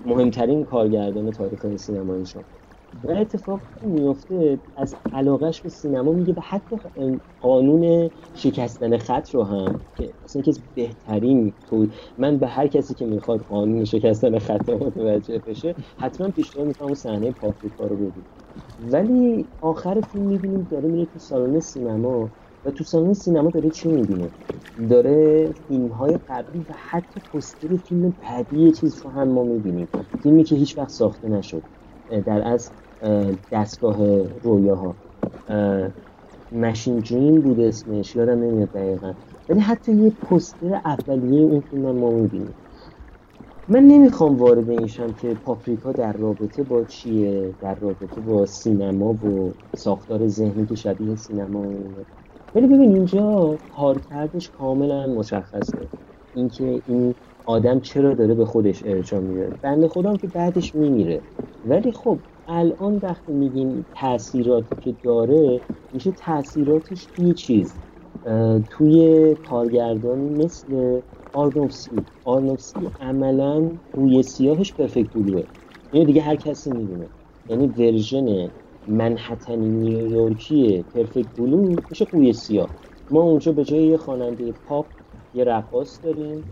[0.06, 2.59] مهمترین کارگردان تاریخ سینمایی شما.
[3.04, 6.76] و اتفاق میفته از علاقش به سینما میگه و حتی
[7.40, 11.88] قانون شکستن خط رو هم که اصلا که بهترین تو
[12.18, 16.96] من به هر کسی که می‌خواد قانون شکستن خط متوجه بشه حتما پیشنهاد می‌کنم اون
[16.96, 18.26] صحنه پاپریکا رو ببین
[18.80, 22.32] ولی آخر فیلم می‌بینیم داره میره تو سالن سینما
[22.66, 24.34] و تو سالن سینما داره چی می‌بینه؟
[24.90, 29.90] داره فیلم های قبلی و حتی پستر فیلم بعدی چیز رو هم ما می‌بینیم.
[30.24, 31.64] فیلمی که هیچ وقت ساخته نشد.
[32.10, 32.74] در از
[33.52, 34.98] دستگاه رویاها.
[36.52, 39.14] مشین دریم بود اسمش یادم نمیاد دقیقا.
[39.50, 42.56] ولی حتی یه پستر اولیه اون فیلم ما می‌بینیم.
[43.68, 49.56] من نمی‌خوام وارد اینشم که پاپریکا در رابطه با چیه در رابطه با سینما و
[49.76, 51.66] ساختار ذهنی که شبیه سینما
[52.56, 55.90] ولی ببین اینجا کارکردش کاملا مشخصه.
[56.34, 57.16] اینکه این
[57.50, 61.24] آدم چرا داره به خودش ارجاع میده بنده خودم که بعدش میمیره.
[61.64, 67.82] ولی خب الان وقتی میگیم تاثیراتی که داره میشه تاثیراتش توی چیز؟
[68.70, 71.02] توی کارگردانی مثل
[71.34, 75.44] آرنوفسکی آرنوفسکی عملا روی سیاهش پرفکت بلوه
[75.92, 77.10] اینو دیگه هر کسی می‌دونه.
[77.50, 78.52] یعنی ورژن
[78.88, 82.76] منحتنی نیویورکی پرفکت بلو میشه قوی سیاه.
[83.10, 84.92] ما اونجا به جای یه خواننده پاپ
[85.34, 86.46] یه رقاص داریم.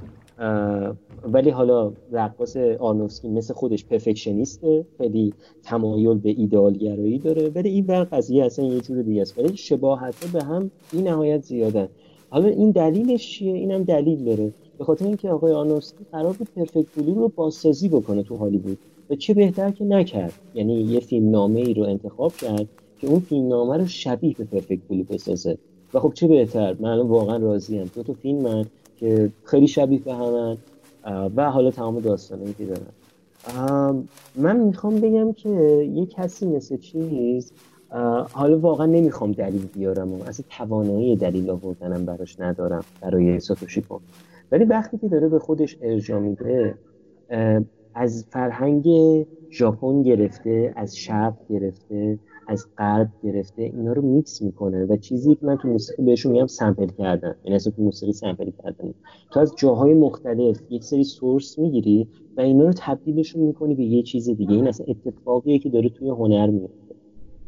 [1.34, 5.34] ولی حالا رقاص آرنوفسکی مثل خودش پرفکشنیسته خیلی
[5.64, 9.38] تمایل به ایدئالگرایی داره ولی این بر قضیه اصلا یه جور دیگه است.
[9.38, 11.88] ولی شباهت به هم این نهایت زیادن.
[12.30, 14.52] حالا این دلیلش چیه؟ اینم دلیل داره.
[14.78, 18.78] به خاطر اینکه آقای آرنوفسکی قرار بود پرفکت بلو رو بازسازی بکنه تو هالیوود.
[19.10, 20.34] و چه بهتر که نکرد.
[20.56, 22.68] یعنی یه فیلم نامه ای رو انتخاب کرد
[23.00, 25.58] که اون فیلم نامه رو شبیه به پرفکت بلو بسازه.
[25.94, 27.92] و خب چه بهتر؟ من واقعا راضیم.
[27.96, 28.66] دو تا فیلم من
[28.98, 30.58] که خیلی شبیه به همن
[31.36, 34.04] و حالا تمام داستانی که دارن.
[34.36, 35.50] من می‌خوام بگم که
[35.94, 37.52] یه کسی مثل چیز
[38.32, 44.00] حالا واقعا نمی‌خوام دلیل بیارم و اصلا توانایی دلیل آوردنم براش ندارم برای ساتوشی کن
[44.52, 46.76] ولی وقتی که داره به خودش ارجا میده
[47.94, 48.88] از فرهنگ
[49.52, 55.46] ژاپن گرفته از شرق گرفته از غرب گرفته اینا رو میکس می‌کنه و چیزی که
[55.46, 57.36] من تو موسیقی بهشون میگم سمپل کردن.
[57.44, 58.94] یعنی اصلا تو موسیقی سمپل کردن.
[59.32, 64.04] تو از جاهای مختلف یک سری سورس می‌گیری و اینا رو تبدیلشون می‌کنی به یه
[64.04, 64.54] چیز دیگه.
[64.54, 66.96] این اصلا اتفاقیه که داره توی هنر میفته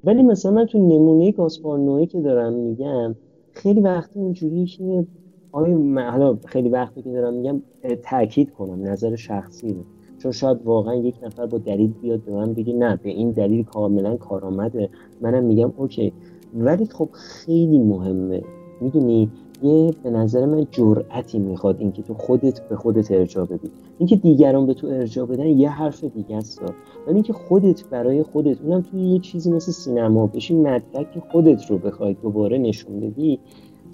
[0.03, 3.15] ولی مثلا من تو نمونه گاسپار که دارم میگم
[3.51, 5.07] خیلی وقتی اینجوری که
[5.51, 5.77] آیا
[6.11, 7.61] حالا خیلی وقتی که دارم میگم
[8.03, 9.83] تاکید کنم نظر شخصی رو.
[10.19, 13.63] چون شاید واقعا یک نفر با دلیل بیاد به من بگه نه به این دلیل
[13.63, 14.89] کاملا کارآمده.
[15.21, 16.13] منم میگم اوکی.
[16.53, 18.43] ولی خب خیلی مهمه.
[18.81, 19.29] می‌دونی؟
[19.63, 23.69] یه به نظر من جرأتی می‌خواد اینکه تو خودت به خودت ارجاع بدی.
[23.97, 26.61] اینکه دیگران به تو ارجاع بدن یه حرف دیگه است
[27.07, 31.77] ولی اینکه خودت برای خودت اونم توی یه چیزی مثل سینما بشی مدرک خودت رو
[31.77, 33.39] بخوای دوباره نشون بدی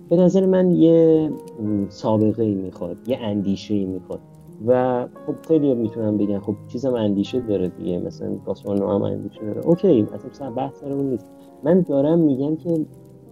[0.09, 1.30] به نظر من یه
[1.89, 4.19] سابقه ای می‌خواد یه اندیشه ای می‌خواد.
[4.68, 9.68] و خب خیلی می‌تونم بگن خب چیزم اندیشه داره دیگه مثلا پاسمان هم اندیشه داره.
[9.68, 11.32] اوکی اصلا بحث اون نیست.
[11.64, 12.86] من دارم میگم که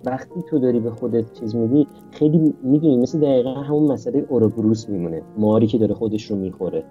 [0.05, 5.21] وقتی تو داری به خودت چیز میگی خیلی می‌دونی مثل دقیقا همون مسئله اوروبروس میمونه
[5.37, 6.83] ماری که داره خودش رو می‌خوره.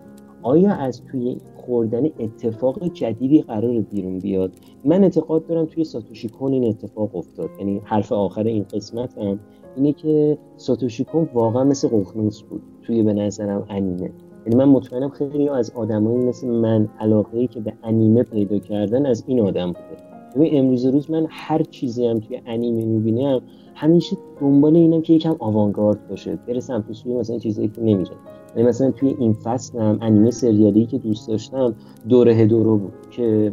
[0.42, 4.52] آیا از توی خوردن اتفاق جدیدی قرار بیرون بیاد؟
[4.84, 7.50] من اعتقاد دارم توی ساتوشی کن این اتفاق افتاد.
[7.58, 9.40] یعنی حرف آخر این قسمت هم
[9.76, 14.10] اینه که ساتوشی کن واقعا مثل قخنوس بود توی به نظرم انیمه.
[14.46, 19.06] یعنی من مطمئنم خیلی از آدمایی مثل من علاقه ای که به انیمه پیدا کردن
[19.06, 20.02] از این آدم بوده.
[20.36, 23.40] ببین امروز روز من هر چیزی هم توی انیمه می‌بینم
[23.74, 28.16] همیشه دنبال اینم که یکم آوانگارد باشه برسم تو سوی مثلا چیزایی که نمیره
[28.56, 31.74] یعنی مثلا توی این فصل هم انیمه سریالی که دوست داشتم
[32.08, 33.52] دوره دورو بود که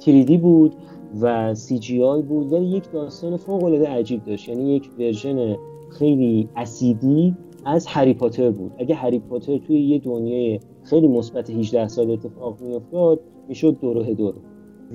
[0.00, 0.74] تریدی بود.
[1.20, 2.52] و CGI بود.
[2.52, 4.48] ولی یک داستان فوق العاده عجیب داشت.
[4.48, 5.56] یعنی یک version
[5.90, 8.72] خیلی اسیدی از هری پاتر بود.
[8.78, 14.34] اگه هری پاتر توی یه دنیای خیلی مثبت 18 سال اتفاق میافتاد می‌شد دوروهدورو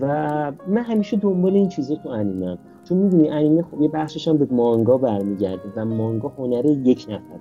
[0.01, 0.07] و
[0.67, 2.57] من همیشه دنبال این چیزا تو انیمم.
[2.83, 7.39] چون می‌دونی انیمه خب یه بخشش هم به مانگا برمیگرده و مانگا هنر یک نفر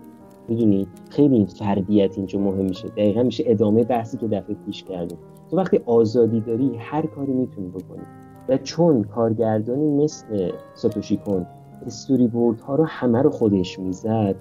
[0.49, 2.89] می‌دونی؟ خیلی این فردیت اینجا مهم میشه.
[2.89, 5.18] دقیقا میشه ادامه بحثی که دفعه پیش کردیم.
[5.51, 8.03] تو وقتی آزادی داری هر کاری می‌تونی بکنی.
[8.49, 11.46] و چون کارگردانی مثل ساتوشی کن
[11.86, 14.34] استوری بورد ها رو همه رو خودش می‌زد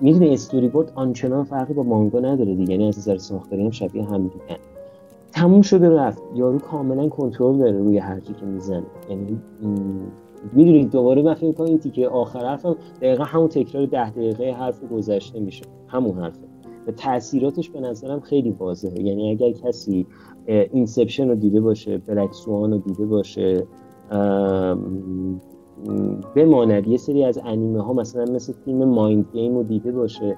[0.00, 4.04] می‌دونی استوری بورد آنچنان فرقی با مانگا نداره دیگه یعنی از نظر ساختاری هم شبیه
[4.04, 4.58] هم دیگه
[5.32, 6.22] تموم شده رفت.
[6.34, 8.82] یارو کاملا کنترل داره روی هر که می‌زنه.
[9.10, 9.40] یعنی
[10.52, 14.80] می‌دونید دوباره من فکر کنم این تیکه آخر حرفم دقیقا همون تکرار ده دقیقه حرف
[14.92, 15.64] گذشته میشه.
[15.88, 16.40] همون حرفه.
[16.86, 19.02] و تاثیراتش به نظرم خیلی واضحه.
[19.02, 20.06] یعنی اگر کسی
[20.46, 23.66] Inception رو دیده باشه Black Swan رو دیده باشه
[26.34, 30.36] بماند یه سری از انیمه ها مثلا مثل فیلم Mind Game رو دیده باشه.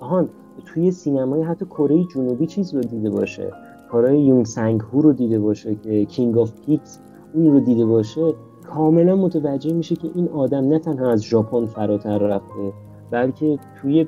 [0.00, 0.28] هان
[0.66, 3.50] توی سینمای حتی کره جنوبی چیز رو دیده باشه.
[3.90, 6.98] کارهای یون سانگ هو رو دیده باشه که King of Pigs
[7.34, 8.34] اون رو دیده باشه.
[8.66, 12.72] کاملا متوجه میشه که این آدم نه تنها از ژاپن فراتر رفته
[13.10, 14.06] بلکه توی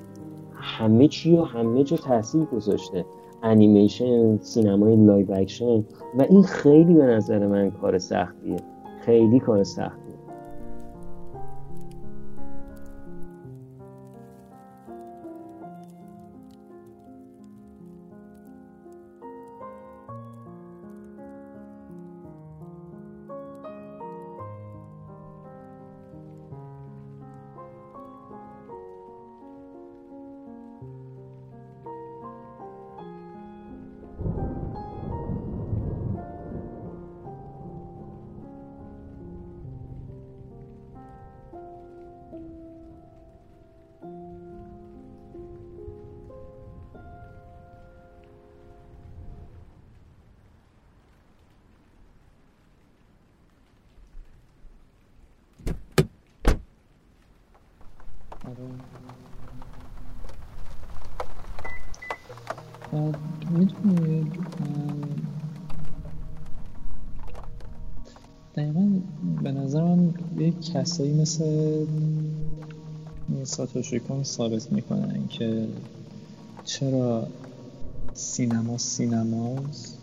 [0.54, 3.04] همه چی و همه جا تاثیر گذاشته.
[3.42, 5.84] انیمیشن سینمای live action
[6.18, 8.56] و این خیلی به نظر من کار سختیه.
[9.00, 10.01] خیلی کار سخت.
[70.74, 71.86] کسایی مثل
[73.42, 75.68] ساتوشی کن ثابت می‌کنن که
[76.64, 77.26] چرا
[78.14, 79.98] سینما سینماست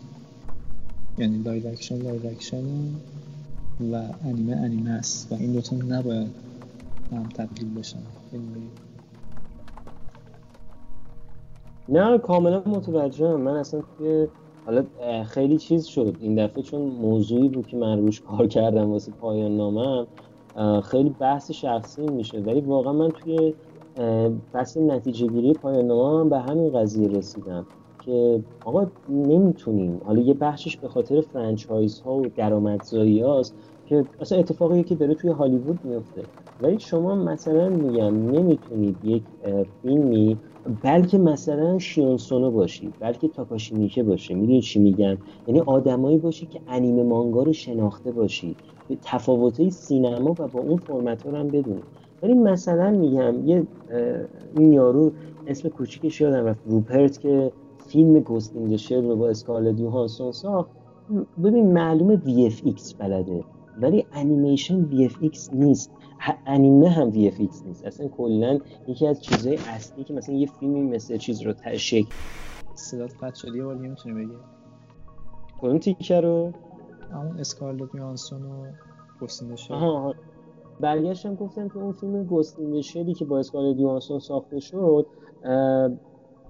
[1.18, 2.64] یعنی live action live action
[3.92, 6.30] و انیمه انیمه است و این دوتا نباید
[7.12, 7.98] هم تبدیل بشن.
[11.88, 13.40] نه کاملا متوجهم.
[13.40, 14.26] من اصلا توی
[14.66, 14.84] حالا
[15.24, 16.16] خیلی چیز شد.
[16.20, 20.06] این دفعه چون موضوعی بود که من روش کار کردم واسه پایان نامم
[20.84, 22.40] خیلی بحث شخصی میشه.
[22.40, 23.54] ولی واقعا من توی
[24.52, 27.66] بحث نتیجه گیری پایان نامه به همین قضیه رسیدم
[28.00, 30.00] که آقا نمی‌تونیم.
[30.04, 33.54] حالا یه بخشش به خاطر فرانچایز ها و درآمدزایی هاست
[33.86, 36.28] که اصلا اتفاقی که داره توی هالیوود میفته.
[36.60, 39.24] ولی شما مثلا میگم نمی‌تونید یک
[39.82, 40.40] فیلمی
[40.82, 44.34] بلکه مثلا شیونسونو باشی بلکه تاکاشی میکه باشه.
[44.34, 48.56] می‌دونی چی میگم؟ یعنی آدمایی باشی که انیمه مانگا رو شناخته باشی.
[48.90, 51.82] به تفاوتهای سینما و با اون فرمت ها رو هم بدونی
[52.22, 53.66] ولی مثلا میگم یه
[54.56, 55.12] این یارو
[55.46, 56.60] اسم کوچیکش یادم رفت.
[56.66, 57.52] روپرت که
[57.86, 60.70] فیلم Ghost in the Shell رو با اسکارلت یوهانسون ساخت.
[61.44, 63.44] ببین معلومه VFX بلده
[63.82, 65.90] ولی انیمیشن VFX نیست.
[66.46, 67.84] انیمه هم VFX نیست.
[67.84, 72.04] اصلا کلا یکی از چیزهای اصلی که مثلا یه فیلمی مثل چیز رو تشک
[72.74, 73.54] صدات قطع شد.
[73.54, 74.34] یه بار می‌تونی بگی؟
[75.60, 76.52] کدوم تیکه رو؟
[77.12, 78.66] همون اسکارلت یوهانسون و
[79.70, 80.14] آها
[80.80, 85.06] برگشتم گفتم که اون فیلم گوستینگ شلی که با اسکارلت یوهانسون ساخته شد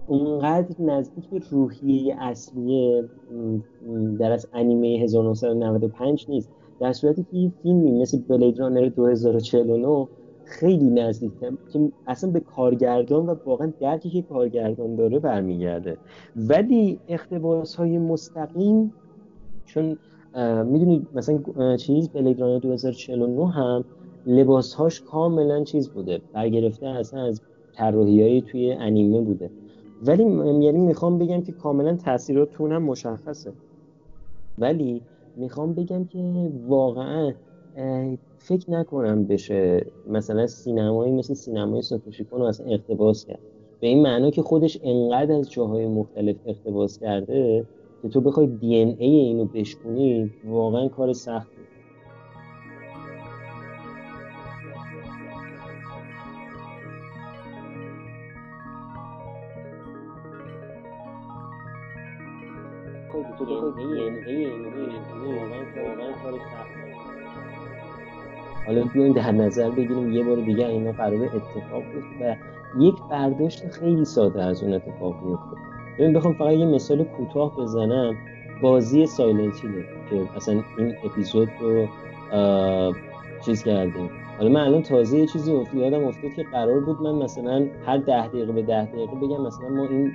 [0.06, 3.02] اونقدر نزدیک به روحیه اصلی
[4.18, 6.50] در از انیمه 1995 نیست.
[6.80, 10.08] در صورتی که این فیلمی مثل بلید رانر 2049
[10.44, 11.32] خیلی نزدیک
[11.72, 15.96] که اصلا به کارگردان و واقعا درکی که کارگردان داره برمیگرده.
[16.36, 18.92] ولی اختباس های مستقیم
[19.64, 19.98] چون
[20.64, 23.84] می‌دونید مثلا چیز بلید رانر 2049 هم
[24.26, 27.40] لباس هاش کاملا چیز بوده برگرفته اصلا از
[27.72, 29.50] طراحی توی انیمه بوده.
[30.02, 30.22] ولی
[30.64, 33.52] یعنی می‌خوام بگم که کاملا تاثیراتون هم مشخصه.
[34.58, 35.02] ولی
[35.36, 37.32] می‌خوام بگم که واقعا
[38.38, 43.38] فکر نکنم بشه مثلا سینمایی مثل سینمای ساتوشی رو اصلا اقتباس کرد.
[43.80, 47.64] به این معنا که خودش انقدر از جاهای مختلف اقتباس کرده
[48.02, 51.60] که تو بخوای دی ان ای اینو بشکنی واقعا کار سختی
[68.66, 72.36] حالا بیایم در نظر بگیریم یه بار دیگه اینا قرار اتفاق بیفته.
[72.76, 77.56] و یک برداشت خیلی ساده از اون اتفاق میفته ببین بخوام فقط یه مثال کوتاه
[77.56, 78.16] بزنم.
[78.62, 79.60] بازی Silent
[80.10, 81.86] که اصلا این اپیزود رو
[83.46, 84.10] چیز کردیم.
[84.38, 87.96] حالا من الان تازه یه چیزی افت یادم افتاد که قرار بود من مثلا هر
[87.96, 90.12] ده دقیقه به ده دقیقه بگم مثلا ما این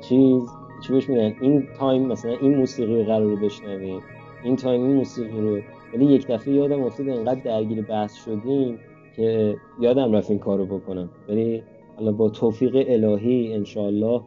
[0.00, 0.42] چیز
[0.86, 4.00] چی بهش میگن؟ این time مثلا این موسیقی رو قرار بشنویم.
[4.44, 5.60] این time این موسیقی رو.
[5.94, 8.78] ولی یک دفعه یادم افتاد انقدر درگیر بحث شدیم
[9.16, 11.08] که یادم رفت این کارو بکنم.
[11.28, 11.62] ولی
[11.96, 14.20] حالا با توفیق الهی انشالله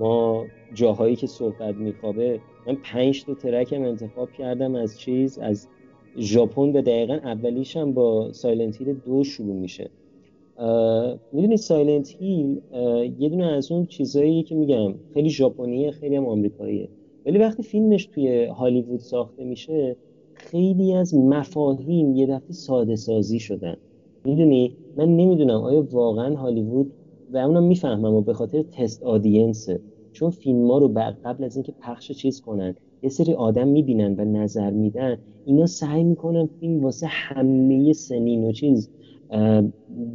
[0.00, 5.68] ما جاهایی که صحبت میخوابه من پنج تا track م انتخاب کردم از چیز از
[6.18, 9.90] ژاپن به دقیقا اولیش هم با Silent Hill دو شروع میشه.
[11.32, 12.60] می‌دونی Silent Hill
[13.18, 16.88] یه دونه از اون چیزایی که میگم خیلی ژاپنیه خیلی هم آمریکاییه.
[17.26, 19.96] ولی وقتی فیلمش توی هالیوود ساخته میشه
[20.34, 23.76] خیلی از مفاهیم یه دفعه ساده سازی شدن.
[24.24, 26.92] می‌دونی؟ من نمی‌دونم آیا واقعا هالیوود
[27.34, 29.80] و اونم می‌فهمم و به خاطر تست آدینسه
[30.12, 30.88] چون فیلم ها رو
[31.24, 36.04] قبل از اینکه پخش چیز کنن یه سری آدم می‌بینن و نظر میدن اینا سعی
[36.04, 38.90] می‌کنن فیلم واسه همه سنین و چیز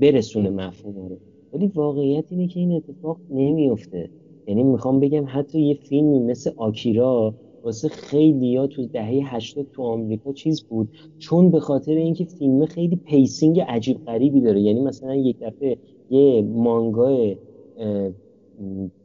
[0.02, 1.18] برسونه مفهوم رو.
[1.54, 4.10] ولی واقعیت اینه که این اتفاق نمیفته
[4.48, 9.84] یعنی می‌خوام بگم حتی یه فیلمی مثل آکیرا واسه خیلی ها تو دهه 80 تو
[9.84, 10.90] آمریکا چیز بود.
[11.18, 14.62] چون به خاطر اینکه فیلم خیلی pacing عجیب غریبی داره.
[14.62, 15.78] یعنی مثلا یک دفعه
[16.10, 17.38] یه مانگای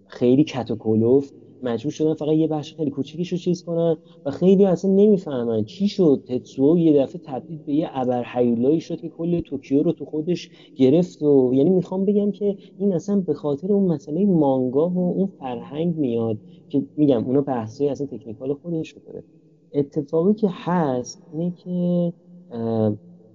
[0.06, 0.76] خیلی کت و
[1.62, 5.88] مجبور شدن فقط یه بخش خیلی کوچیکش رو چیز کنن و خیلی اصلا نمی‌فهمن چی
[5.88, 6.22] شد.
[6.26, 11.22] تتسو یه دفعه تبدیل به یه ابرهیولایی شد که کل توکیو رو تو خودش گرفت
[11.22, 15.96] و یعنی می‌خوام بگم که این اصلا به خاطر اون مسئله مانگا و اون فرهنگ
[15.96, 16.38] میاد
[16.68, 19.24] که میگم اونا بحثای اصلا تکنیکال خودش رو داره.
[19.74, 22.12] اتفاقی که هست اینه که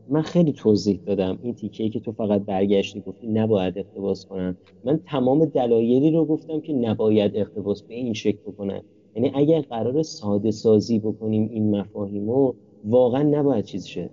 [0.09, 4.57] من خیلی توضیح دادم این تیکه که تو فقط برگشتی گفتی نباید اقتباس کنن.
[4.83, 8.81] من تمام دلایلی رو گفتم که نباید اقتباس به این شکل بکنن.
[9.15, 12.55] یعنی اگر قرار ساده سازی بکنیم این مفاهیم رو
[12.85, 14.09] واقعا نباید چیز شه.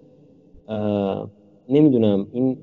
[1.68, 2.56] نمی‌دونم این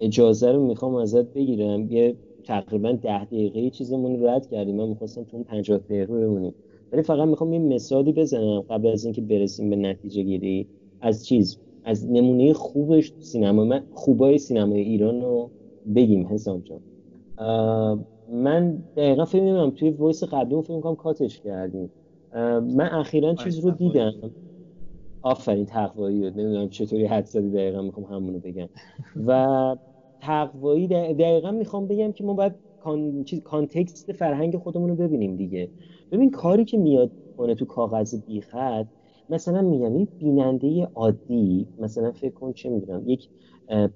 [0.00, 1.92] اجازه رو می‌خوام ازت بگیرم.
[1.92, 2.14] یه
[2.44, 4.76] تقریبا ده دقیقه چیزمون رد کردیم.
[4.76, 6.54] من می‌خواستم تو اون پنجاه دقیقه بمونیم.
[6.92, 10.66] ولی فقط می‌خوام یه مثالی بزنم قبل از اینکه برسیم به نتیجه گیری.
[11.00, 15.50] از چیز از نمونه خوبش سینما من خوبای سینمای ایران رو
[15.94, 16.80] بگیم حسام جان.
[18.28, 21.92] من دقیقا فکر می‌کنم توی voice قبلی اون فکر می‌کنم کاتش کردیم.
[22.60, 24.12] من اخیرا چیز رو دیدم.
[25.22, 26.20] آفرین تقوایی.
[26.24, 28.68] رو نمی‌دونم چطوری حد زدی دقیقا می‌خوام همونو بگم.
[29.26, 29.76] و
[30.20, 33.24] تقوایی دقیقا می‌خوام بگم که ما باید کان...
[33.24, 33.42] چیز...
[33.42, 35.70] کانتکست فرهنگ خودمون رو ببینیم دیگه.
[36.10, 38.86] ببین کاری که میاد کنه تو کاغذ بیخط
[39.30, 43.28] مثلا میگم یک بیننده عادی مثلا فکر کن چه می‌دونم یک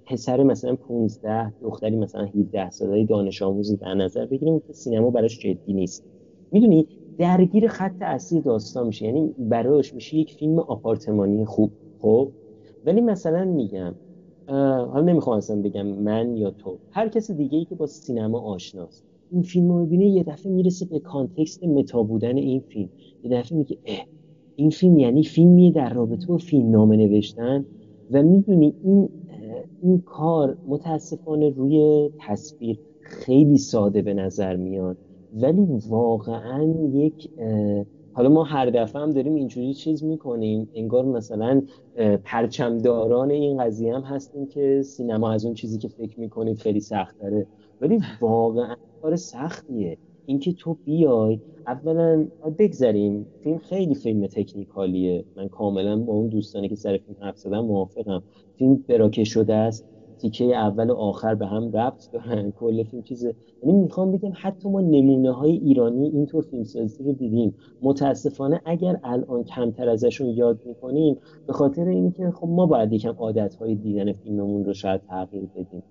[0.06, 5.38] پسر مثلا 15 دختری مثلا 17 ساله دانش آموزی در نظر بگیریم که سینما براش
[5.38, 6.04] جدی نیست.
[6.50, 9.04] می‌دونی؟ درگیر خط اصلی داستان میشه.
[9.06, 12.32] یعنی براش میشه یک فیلم آپارتمانی خوب خب؟
[12.84, 13.94] ولی مثلا میگم
[14.48, 16.78] حالا نمی‌خوام اصلا بگم من یا تو.
[16.90, 19.04] هر کس دیگه ای که با سینما آشناست.
[19.30, 22.90] این فیلم رو ببینه یه دفعه می‌رسه به کانتکست متا بودن این فیلم.
[23.22, 23.78] یه دفعه میگه
[24.56, 27.64] این فیلم یعنی فیلمی در رابطه با فیلم نامه نوشتن
[28.10, 29.08] و می‌دونی این
[29.82, 34.96] این کار متاسفانه روی تصویر خیلی ساده به نظر میاد.
[35.34, 37.30] ولی واقعا یک
[38.12, 40.68] حالا ما هر دفعه هم داریم اینجوری چیز می‌کنیم.
[40.74, 41.62] انگار مثلا
[42.24, 47.20] پرچمداران این قضیه هم هستیم که سینما از اون چیزی که فکر می‌کنید خیلی سخت
[47.20, 47.46] داره
[47.80, 49.98] ولی واقعا کار سختیه.
[50.26, 52.26] اینکه تو بیای اولا
[52.58, 53.26] بگذریم.
[53.40, 55.24] فیلم خیلی فیلم تکنیکالیه.
[55.36, 58.22] من کاملا با اون دوستانی که سر فیلم حرف زدن موافقم.
[58.56, 59.86] فیلم براکه شده است.
[60.18, 62.50] تیکه اول و آخر به هم ربط دارن.
[62.50, 67.12] کل فیلم چیزه یعنی می‌خوام بگم حتی ما نمونه های ایرانی اینطور فیلم سازی رو
[67.12, 67.54] دیدیم.
[67.82, 73.54] متاسفانه اگر الان کمتر ازشون یاد می‌کنیم به خاطر اینکه خب ما باید یکم عادت
[73.54, 75.82] های دیدن فیلممون رو شاید تغییر بدیم.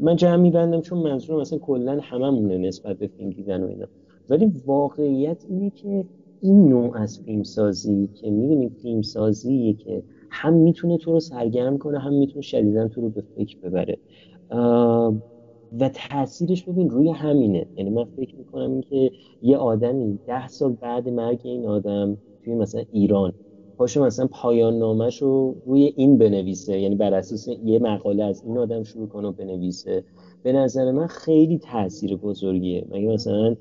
[0.00, 3.86] من جمع میبندم چون منظورم مثلا کلا هممونه نسبت به فیلم دیدن و اینا.
[4.30, 6.06] ولی واقعیت اینه که
[6.40, 11.78] این نوع از فیلم سازی که می‌دونیم فیلم سازی که هم می‌تونه تو رو سرگرم
[11.78, 13.98] کنه هم می‌تونه شدیدا تو رو به فکر ببره.
[15.80, 17.66] و تاثیرش ببین روی همینه.
[17.76, 22.84] یعنی من فکر می‌کنم که یه آدمی ده سال بعد مرگ این آدم توی مثلا
[22.90, 23.32] ایران
[23.78, 26.80] پاشو مثلا پایان نامش رو روی این بنویسه.
[26.80, 30.04] یعنی بر اساس یه مقاله از این آدم شروع کنه بنویسه.
[30.42, 32.86] به نظر من خیلی تاثیر بزرگیه.
[32.90, 33.56] مگه مثلا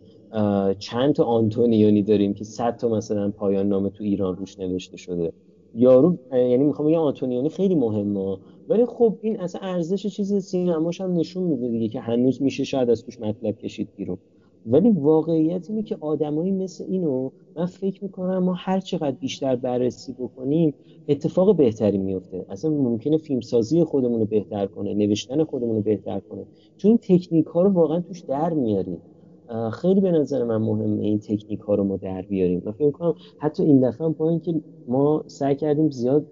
[0.80, 5.34] چند تا آنتونیونی داریم که صد تا مثلا پایان نامه تو ایران روش نوشته شده.
[5.74, 8.38] یارو یعنی می‌خوام بگم آنتونیونی خیلی مهمه.
[8.68, 12.90] ولی خب این اصلا ارزش چیز سینماش هم نشون میده دیگه که هنوز میشه شاید
[12.90, 14.18] از توش مطلب کشید بیرون.
[14.66, 20.14] ولی واقعیت اینه که آدمایی مثل اینو من فکر می‌کنم ما هر چقدر بیشتر بررسی
[20.14, 20.74] بکنیم
[21.08, 26.48] اتفاق بهتری میفته اصلا ممکنه فیلمسازی خودمون رو بهتر کنه نوشتن خودمون رو بهتر کنه.
[26.78, 29.02] چون این تکنیک ها رو واقعا توش در میاریم.
[29.74, 32.62] خیلی به نظر من مهمه این تکنیک ها رو ما در بیاریم.
[32.66, 36.28] من فکر کنم حتی این دفعه هم با اینکه ما سعی کردیم زیاد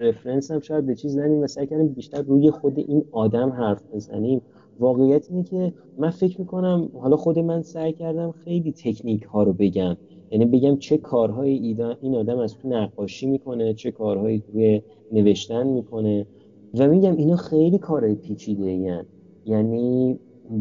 [0.00, 3.82] رفرنس هم شاید به چیز ندیم و سعی کردیم بیشتر روی خود این آدم حرف
[3.92, 4.42] بزنیم.
[4.78, 9.52] واقعیت اینه که من فکر می‌کنم حالا خود من سعی کردم خیلی تکنیک ها رو
[9.52, 9.96] بگم.
[10.30, 14.82] یعنی بگم چه کارهایی این آدم از تو نقاشی می‌کنه چه کارهایی توی
[15.12, 16.26] نوشتن می‌کنه.
[16.74, 19.04] و میگم اینا خیلی کارهای پیچیده
[19.44, 20.18] یعنی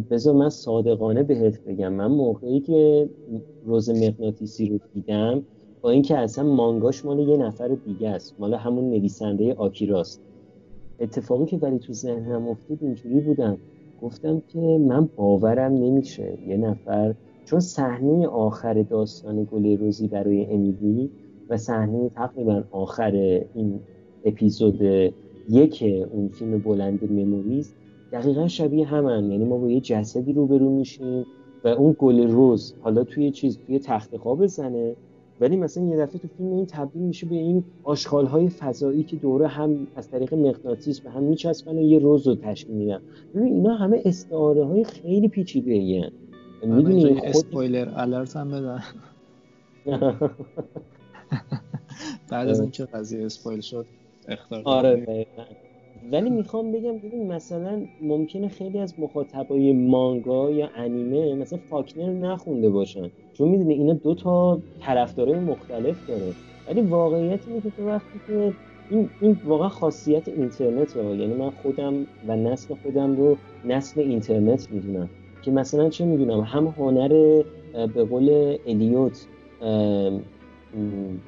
[0.09, 1.93] بذار من صادقانه بهت بگم.
[1.93, 3.09] من موقعی که
[3.65, 5.43] روز مغناطیسی رو دیدم
[5.81, 8.35] با اینکه اصلا مانگاش مال یه نفر دیگه است.
[8.39, 10.21] مال همون نویسنده آکیراست.
[10.99, 13.57] اتفاقی که ولی تو ذهنم افتاد اینجوری بودم.
[14.01, 17.15] گفتم که من باورم نمیشه یه نفر
[17.45, 21.09] چون صحنه آخر داستان گل روزی برای امیلی
[21.49, 23.11] و صحنه تقریبا آخر
[23.53, 23.79] این
[24.25, 24.81] اپیزود
[25.49, 25.83] یک
[26.13, 27.73] اون فیلم بلند مموریز
[28.11, 29.31] دقیقا شبیه همن.
[29.31, 31.25] یعنی ما با یه جسدی روبرو میشیم
[31.63, 34.95] و اون گل روز حالا توی چیز توی تخت خواب بزنه
[35.41, 39.15] ولی مثلا یه دفعه تو فیلم این تبدیل میشه به این آشغال های فضایی که
[39.15, 43.01] دوره هم از طریق مغناطیس به هم میچسبن و یه روز رو تشکیل میدن.
[43.35, 46.11] ببین اینا همه استعاره های خیلی پیچیده این
[46.63, 47.25] می‌دونی خود...
[47.25, 48.83] اسپویلر الرت هم بدن.
[52.29, 53.85] بعد از اینکه قضیه اسپویل شد
[54.27, 55.27] اختار آره
[56.11, 62.69] ولی می‌خوام بگم ببین مثلا ممکنه خیلی از مخاطبای مانگا یا انیمه مثلا فاکنر نخونده
[62.69, 63.09] باشن.
[63.33, 66.33] چون می‌دونی اینا دو تا طرفدارای مختلف داره.
[66.69, 68.53] ولی واقعیت اینه که تو وقتی که
[68.89, 74.71] این, این واقعا خاصیت اینترنت ها یعنی من خودم و نسل خودم رو نسل اینترنت
[74.71, 75.09] می‌دونم.
[75.41, 77.43] که مثلا چه می‌دونم هم هنر
[77.93, 79.27] به قول الیوت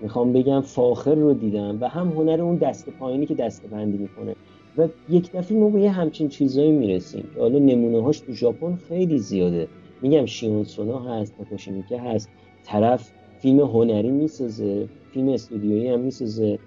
[0.01, 4.35] می‌خوام بگم فاخر رو دیدم و هم هنر اون دست پایینی که دست بندی می‌کنه.
[4.77, 7.29] و یک دفعه ما به یه همچین چیزایی می‌رسیم.
[7.37, 9.67] حالا نمونه هاش تو ژاپن خیلی زیاده.
[10.01, 12.29] میگم شیون سونا هست تاکاشی هست.
[12.63, 16.59] طرف فیلم هنری می‌سازه فیلم استودیویی هم می‌سازه.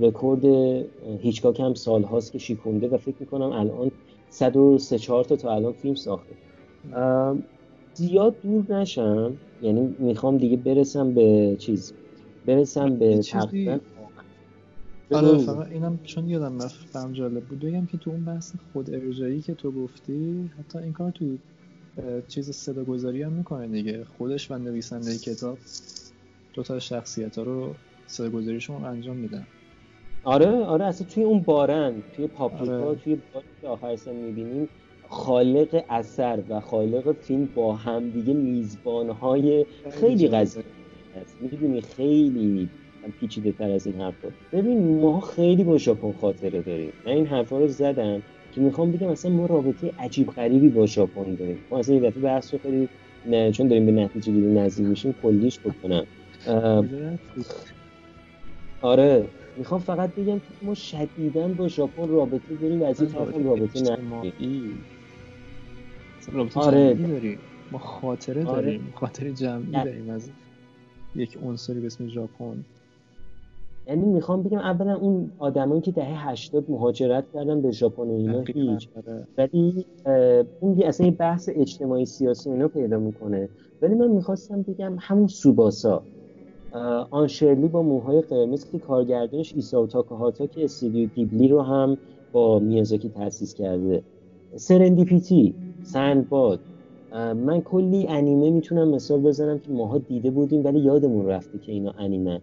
[0.00, 0.44] رکورد
[1.20, 3.90] هیچکاک هم سال هاست که شیکونده و فکر می‌کنم الان
[4.28, 6.34] 103 4 تا تا الان فیلم ساخته.
[7.92, 9.40] زیاد دور نشم.
[9.60, 11.94] یعنی می‌خوام دیگه برسم به چیز.
[12.44, 13.78] برسم به تقریبا
[15.10, 17.58] آره فقط اینم چون یادم رفت جالب بود.
[17.58, 21.24] بگم که تو اون بحث خود ارجایی که تو گفتی حتی این کار تو
[22.28, 24.04] چیز صدا گذاری هم می‌کنه دیگه.
[24.04, 25.58] خودش و نویسنده کتاب
[26.54, 27.74] دو تا شخصیت ها رو
[28.06, 29.46] صدا گذاریشون انجام میدن.
[30.24, 32.98] آره آره اصلا توی اون بارن توی پاپریکا آره.
[32.98, 34.68] توی بارن که آخر سن می‌بینیم
[35.08, 40.64] خالق اثر و خالق فیلم با هم دیگه میزبان های خیلی قضیه
[41.20, 42.68] هست می‌دونی خیلی
[43.20, 44.28] پیچیده تر از این حرفا.
[44.52, 46.92] ببین ما خیلی با ژاپن خاطره داریم.
[47.06, 48.22] من این حرفا رو زدم
[48.52, 51.58] که می‌خوام بگم اصلا ما رابطه عجیب غریبی با ژاپن داریم.
[51.70, 52.88] ما اصلا این دفعه بحث رو خیلی
[53.26, 56.06] نه چون داریم به نتیجه گیری نزدیک میشیم کلیش بکنم.
[58.82, 59.24] آره
[59.56, 63.80] می‌خوام فقط بگم که ما شدیدا با ژاپن رابطه داریم و از این طرف رابطه
[63.80, 64.10] نداریم.
[66.32, 66.94] رابطه آره.
[66.94, 67.38] داریم.
[67.72, 68.62] ما خاطره آره.
[68.62, 68.92] داریم.
[68.94, 70.30] خاطره جمعی داریم از
[71.14, 72.64] یک عنصری به اسم ژاپن.
[73.86, 78.40] یعنی می‌خوام بگم اولا اون آدمایی که دهه 80 مهاجرت کردن به ژاپن و اینا
[78.40, 78.88] هیچ.
[78.96, 79.26] آره.
[79.38, 79.86] ولی
[80.60, 83.48] اون یه اصلا یه بحث اجتماعی سیاسی اینا پیدا می‌کنه.
[83.82, 86.02] ولی من می‌خواستم بگم همون سوباسا.
[87.10, 91.96] آنشرلی با موهای قرمز که کارگردانش ایساو تاکاهاتا که استودیو گیبلی رو هم
[92.32, 94.02] با میازاکی تأسیس کرده.
[94.56, 96.60] سرندیپیتی سندباد.
[97.36, 101.90] من کلی انیمه می‌تونم مثال بزنم که ماها دیده بودیم ولی یادمون رفته که اینا
[101.98, 102.42] انیمه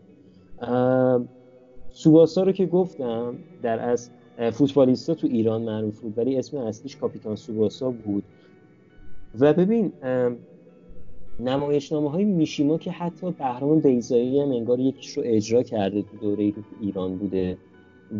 [1.91, 4.09] سوباسا رو که گفتم در از
[4.51, 8.23] فوتبالیستا تو ایران معروف بود ولی اسم اصلیش کاپیتان سوباسا بود.
[9.39, 9.91] و ببین
[11.39, 16.53] نمایشنامه های میشیما که حتی بهرام بیزایی هم انگار یکیش رو اجرا کرده تو دوره
[16.81, 17.57] ایران بوده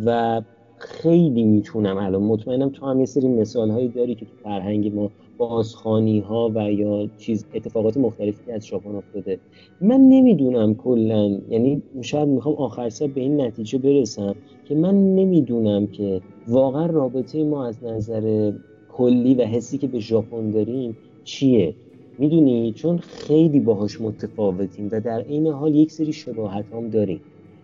[0.06, 0.42] و
[0.78, 5.12] خیلی می‌تونم الان مطمئنم تو هم یه سری مثال هایی داری که تو فرهنگ ما
[5.40, 9.40] بازخانی ها و یا چیز اتفاقات مختلفی از ژاپن افتاده.
[9.82, 14.36] من نمی‌دونم کلا یعنی شاید می‌خوام آخر سر به این نتیجه برسم
[14.66, 18.52] که من نمی‌دونم که واقعا رابطه ما از نظر
[18.90, 21.76] کلی و حسی که به ژاپن داریم چیه.
[22.18, 27.22] می‌دونی؟ چون خیلی باهاش متفاوتیم و در این حال یک سری شباهت هم داریم.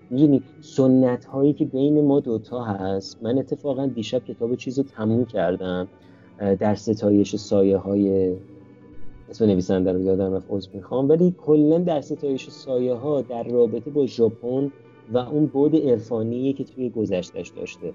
[0.09, 3.23] می‌دونی؟ سنت هایی که بین ما دوتا هست.
[3.23, 5.87] من اتفاقا دیشب کتاب چیز رو تموم کردم.
[6.39, 8.35] در ستایش سایه های
[9.29, 11.09] اسم نویسنده رو یادم رفت عذر می‌خوام.
[11.09, 14.71] ولی کلا در ستایش سایه ها در رابطه با ژاپن
[15.13, 17.93] و اون بود عرفانی که توی گذشتش داشته.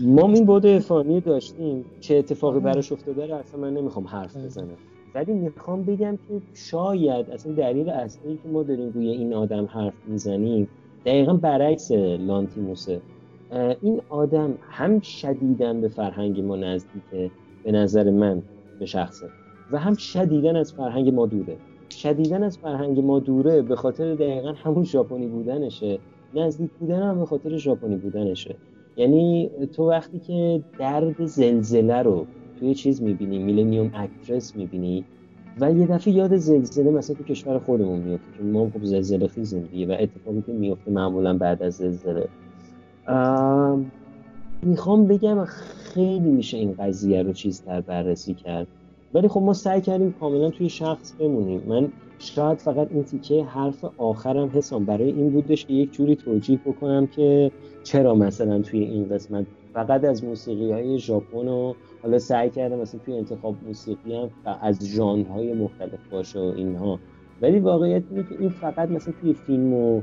[0.00, 1.84] ما این بود عرفانی داشتیم.
[2.00, 4.76] چه اتفاقی براش افتاده رو اصلا من نمی‌خوام حرف بزنم.
[5.14, 9.94] ولی می‌خوام بگم که شاید اصلا دلیل اصلی که ما داریم روی این آدم حرف
[10.06, 10.68] می‌زنیم
[11.06, 13.00] دقیقا برعکس لانتیموسه.
[13.82, 17.30] این آدم هم شدیدن به فرهنگ ما نزدیکه
[17.64, 18.42] به نظر من
[18.78, 19.26] به شخصه.
[19.72, 21.56] و هم شدیدن از فرهنگ ما دوره.
[21.90, 25.98] شدیدن از فرهنگ ما دوره به خاطر دقیقا همون ژاپنی بودنشه.
[26.34, 28.56] نزدیک بودن هم به خاطر ژاپنی بودنشه.
[28.96, 32.26] یعنی تو وقتی که درد زلزله رو
[32.60, 35.04] توی چیز می‌بینی میلنیوم اکترس می‌بینی
[35.60, 39.62] و یه دفعه یاد زلزله مثلا تو کشور خودمون میفته که ما خب زلزله خیزیم
[39.62, 42.28] دیگه و اتفاقی که میفته معمولا بعد از زلزله.
[44.62, 48.66] می‌خوام بگم خیلی میشه این قضیه رو چیزتر بررسی کرد.
[49.14, 51.62] ولی خب ما سعی کردیم کاملا توی شخص بمونیم.
[51.66, 56.60] من شاید فقط این تیکه حرف آخرم حسام برای این بودش که یک جوری توجیه
[56.66, 57.50] بکنم که
[57.82, 63.00] چرا مثلا توی این قسمت فقط از موسیقی های ژاپن و حالا سعی کردم مثلا
[63.04, 66.98] توی انتخاب موسیقی هم از ژانرهای مختلف باشه و اینها.
[67.42, 70.02] ولی واقعیت اینه که این فقط مثلا توی فیلم و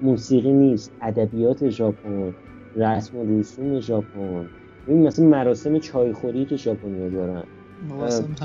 [0.00, 2.34] موسیقی نیست ادبیات ژاپن
[2.76, 4.48] رسم و رسوم ژاپن.
[4.86, 7.44] این مثلا مراسم چایخوری که ژاپنیا دارن.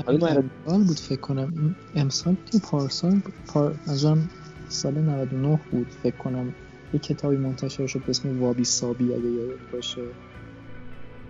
[0.06, 1.76] حالا بود فکر کنم.
[1.94, 3.74] امسال که پارسال پار...
[4.68, 6.54] سال 99 بود فکر کنم.
[6.92, 10.02] یه کتابی منتشر شد به اسم وابی سابی اگه یاد باشه.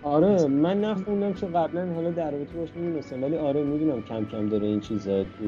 [0.02, 4.48] آره من نخوندم چون قبلا حالا در رابطه باش نمی‌دونستم ولی آره می‌دونم کم کم
[4.48, 5.44] داره این چیزا تو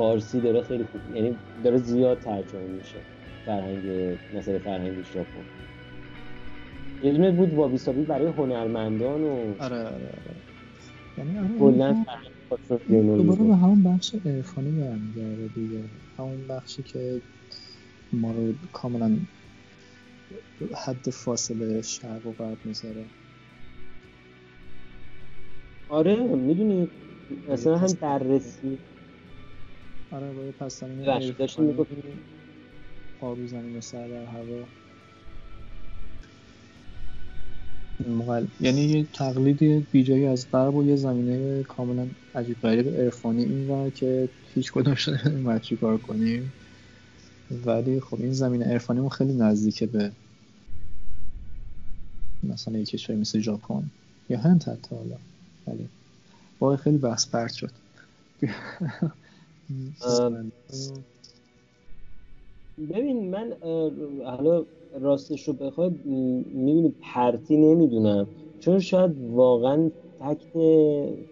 [0.00, 2.98] فارسی داره خیلی خوب یعنی داره زیاد ترجمه میشه.
[3.46, 5.44] فرهنگ مثلا فرهنگ ژاپن
[7.02, 10.36] یه دونه بود وابی سابی برای هنرمندان و آره آره آره.
[11.18, 15.84] یعنی آره دوباره به همون بخش عرفانی برمیگرده دیگه.
[16.18, 17.22] همون بخشی که
[18.12, 19.10] ما رو کاملا
[20.86, 23.04] حد فاصله شرق و غرب می‌ذاره.
[25.88, 26.88] آره می‌دونی
[27.48, 28.78] مثلا هم بررسی
[30.10, 31.04] آره با یه پس زمین
[33.20, 34.68] پارو زمین و سر در هوا.
[38.08, 38.46] مقل...
[38.60, 43.90] یعنی یه تقلید بیجایی از غرب و یه زمینه کاملا عجیب غریب عرفانی این و
[43.90, 46.52] که هیچ کدومش نمی‌دونیم چی کار کنیم.
[47.64, 50.12] ولی خب این زمینه عرفانیمون خیلی نزدیکه به
[52.42, 53.90] مثلا یک کشوری مثل ژاپن
[54.28, 55.16] یا هند حتی حالا.
[55.66, 55.88] ولی
[56.58, 57.70] با خیلی بحث پرت شد.
[62.78, 63.54] ببین من
[64.24, 68.28] حالا راستش رو بخوای می‌بینی پرتی نمی‌دونم.
[68.58, 70.48] چون شاید واقعا فکت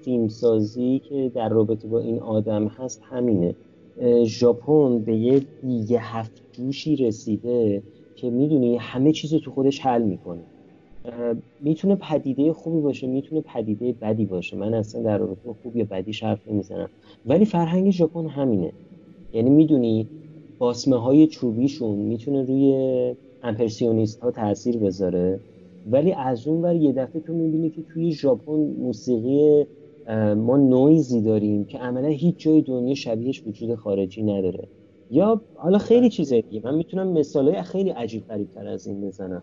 [0.03, 3.57] فیلمسازی که در رابطه با این آدم هست همینه.
[4.25, 7.85] ژاپن به یه دیگه هفت جوشی رسیده
[8.15, 10.47] که می‌دونی همه چیز رو تو خودش حل می‌کنه.
[11.61, 14.57] می‌تونه پدیده خوبی باشه می‌تونه پدیده بدی باشه.
[14.57, 16.89] من اصلا در رابطه خوب یا بدیش حرف نمی‌زنم.
[17.27, 18.73] ولی فرهنگ ژاپن همینه.
[19.33, 20.07] یعنی می‌دونی
[20.59, 25.41] باسمه های چوبیشون می‌تونه روی امپرسیونیست ها تاثیر بذاره.
[25.91, 29.65] ولی از اون ور یه دفعه تو می‌بینی که توی ژاپن موسیقی
[30.37, 34.65] ما نویزی داریم که عملا هیچ جای دنیا شبیهش وجود خارجی نداره.
[35.11, 39.43] یا حالا خیلی چیزایی من می‌تونم مثالای خیلی عجیب غریب تر از این بزنم.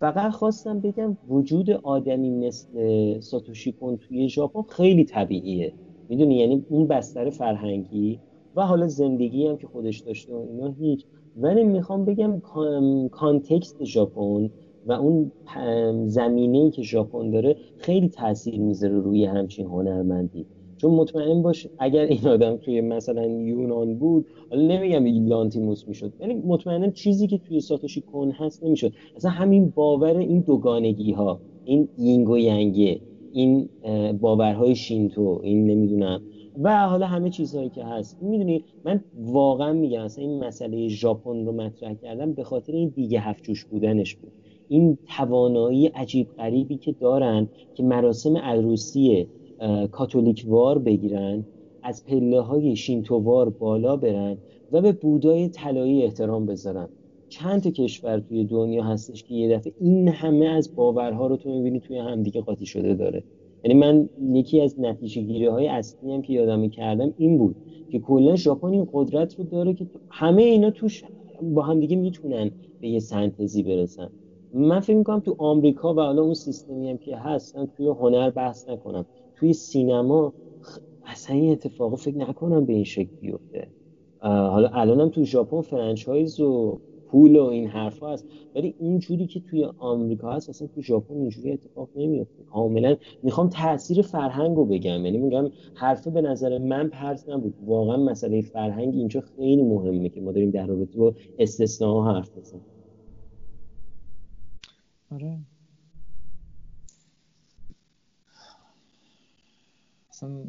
[0.00, 5.74] فقط خواستم بگم وجود آدمی مثل ساتوشی کن توی ژاپن خیلی طبیعیه.
[6.08, 8.20] می‌دونی؟ یعنی اون بستر فرهنگی
[8.54, 11.06] و حالا زندگی هم که خودش داشته و اینا هیچ.
[11.36, 12.40] ولی می‌خوام بگم
[13.08, 14.50] کانتکست ژاپن
[14.84, 15.32] و اون
[16.08, 20.46] زمینه که ژاپن داره خیلی تاثیر می‌ذاره روی همچین هنرمندی.
[20.86, 26.34] چون مطمئن باش اگر این آدم توی مثلا یونان بود حالا نمیگم لانتیموس می‌شد یعنی
[26.34, 28.92] مطمئنا چیزی که توی ساتوشی کن هست نمی‌شد.
[29.16, 33.00] اصلا همین باور این دوگانگی ها این یینگ و ینگه
[33.32, 33.68] این
[34.20, 36.22] باورهای شینتو این نمی‌دونم.
[36.62, 38.22] و حالا همه چیزهایی که هست.
[38.22, 43.20] می‌دونی من واقعا میگم اصلا این مسئله ژاپن رو مطرح کردم به خاطر این دیگه
[43.20, 44.32] هفت بودنش بود.
[44.68, 49.26] این توانایی عجیب غریبی که دارن که مراسم عروسی
[49.90, 51.44] کاتولیک وار بگیرن
[51.82, 54.36] از پله های شینتووار بالا برن
[54.72, 56.88] و به بودای طلایی احترام بذارن.
[57.28, 61.50] چند تا کشور توی دنیا هستش که یه دفعه این همه از باورها رو تو
[61.50, 63.22] می‌بینی توی همدیگه قاطی شده داره.
[63.64, 67.56] یعنی من یکی از نتیجه گیری های اصلی هم که یادم کردم این بود
[67.90, 71.04] که کلا ژاپن این قدرت رو داره که همه اینا توش
[71.42, 72.50] با هم دیگه می‌تونن
[72.80, 74.10] به یه سنتزی برسن.
[74.54, 78.68] من فکر می‌کنم تو آمریکا و حالا اون سیستمی هم که هست توی هنر بحث
[78.68, 79.06] نکنم.
[79.36, 80.32] توی سینما
[81.04, 83.68] اصلا این اتفاق فکر نکنم به این شکل بیفته.
[84.20, 88.26] حالا الانم تو ژاپن فرانچایز و پول و این حرفا هست.
[88.54, 92.42] ولی اینجوری که توی آمریکا هست اصلا تو ژاپن اینجوری اتفاق نمیفته.
[92.42, 95.04] کاملا می‌خوام تاثیر فرهنگ رو بگم.
[95.04, 97.54] یعنی میگم حرفه به نظر من پرت نبود.
[97.66, 102.64] واقعا مسئله فرهنگ اینجا خیلی مهمه که ما داریم در رابطه با استثناء حرف بزنیم.
[105.12, 105.38] آره.
[110.16, 110.44] اصلا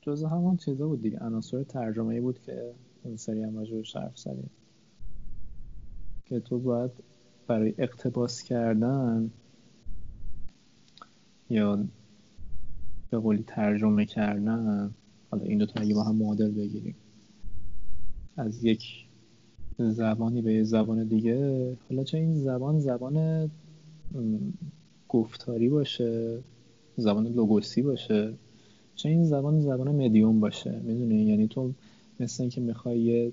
[0.00, 1.18] جز همون چیزا بود دیگه.
[1.18, 4.50] عناصر ترجمه ای بود که اون سری هم راجبش حرف زدیم.
[6.24, 6.90] که تو باید
[7.46, 9.30] برای اقتباس کردن
[11.50, 11.84] یا
[13.10, 14.94] به قولی ترجمه کردن
[15.30, 16.96] حالا این دوتا اگه با هم معادل بگیریم.
[18.36, 19.06] از یک
[19.78, 23.50] زبانی به زبان دیگه حالا چه این زبان زبان
[25.08, 26.42] گفتاری باشه
[26.96, 28.34] زبان لوگوسی باشه
[28.94, 31.72] چه این زبان زبان مدیوم باشه می‌دونی؟ یعنی تو
[32.20, 33.32] مثل اینکه می‌خوای یه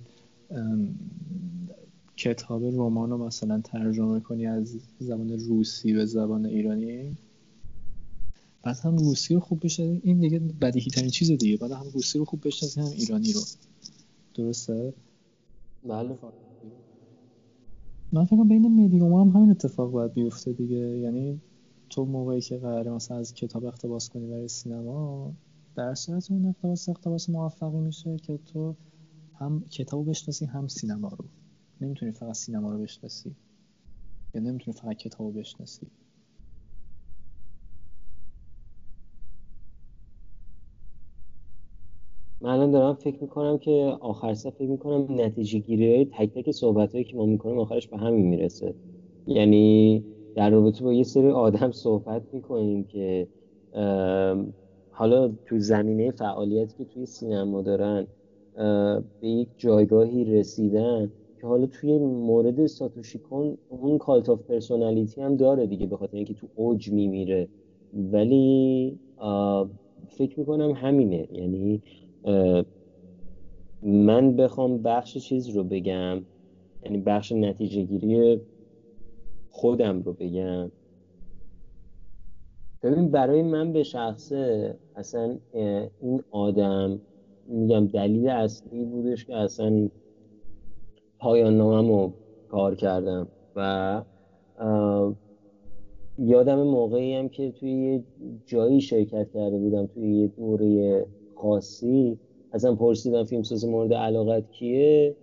[2.17, 7.15] کتاب رمان رو مثلا ترجمه کنی از زبان روسی به زبان ایرانی؟
[8.63, 11.57] بعد هم روسی رو خوب بشه این دیگه بدیهی ترین چیز دیگه.
[11.57, 13.41] بعد هم روسی رو خوب بشناسی هم ایرانی رو.
[14.35, 14.93] درسته؟
[15.83, 16.17] بله.
[18.11, 20.77] من فکر بین مدیوم هم همین اتفاق باید بیفته دیگه.
[20.77, 21.39] یعنی
[21.95, 25.33] تو موقعی که قراره مثلا از کتاب اقتباس کنی برای سینما
[25.75, 28.75] در صورت اون اقتباس اقتباس موفقی میشه که تو
[29.33, 31.25] هم کتاب بشناسی هم سینما رو.
[31.81, 33.35] نمی‌تونی فقط سینما رو بشناسی.
[34.35, 35.87] یا نمی‌تونی فقط کتاب رو بشناسی.
[42.41, 43.71] من الان دارم فکر می‌کنم که
[44.01, 47.87] آخر سر فکر می‌کنم نتیجه گیری های تک تک صحبت هایی که ما می‌کنیم آخرش
[47.87, 48.75] به همین می‌رسه.
[49.27, 53.27] یعنی در رابطه با یه سری آدم صحبت می‌کنیم که
[54.91, 58.07] حالا تو زمینه فعالیتی که توی سینما دارن
[59.21, 61.11] به یک جایگاهی رسیدن
[61.41, 66.17] که حالا توی مورد ساتوشی کن اون cult of personality هم داره دیگه به خاطر
[66.17, 67.47] اینکه تو اوج میمیره.
[67.93, 68.99] ولی
[70.07, 71.27] فکر می‌کنم همینه.
[71.31, 71.81] یعنی
[73.83, 76.21] من بخوام بخش چیز رو بگم.
[76.85, 78.41] یعنی بخش نتیجه گیری
[79.53, 80.71] خودم رو بگم.
[82.83, 85.39] ببین برای من به شخصه اصلا
[85.99, 87.01] این آدم
[87.45, 89.89] میگم دلیل اصلی بودش که اصلا
[91.19, 92.13] پایان رو
[92.47, 94.01] کار کردم و
[96.17, 98.03] یادم موقعی هم که توی یه
[98.45, 101.05] جایی شرکت کرده بودم توی یه دوره
[101.35, 102.19] خاصی
[102.51, 105.15] ازم پرسیدم فیلمساز مورد علاقت کیه؟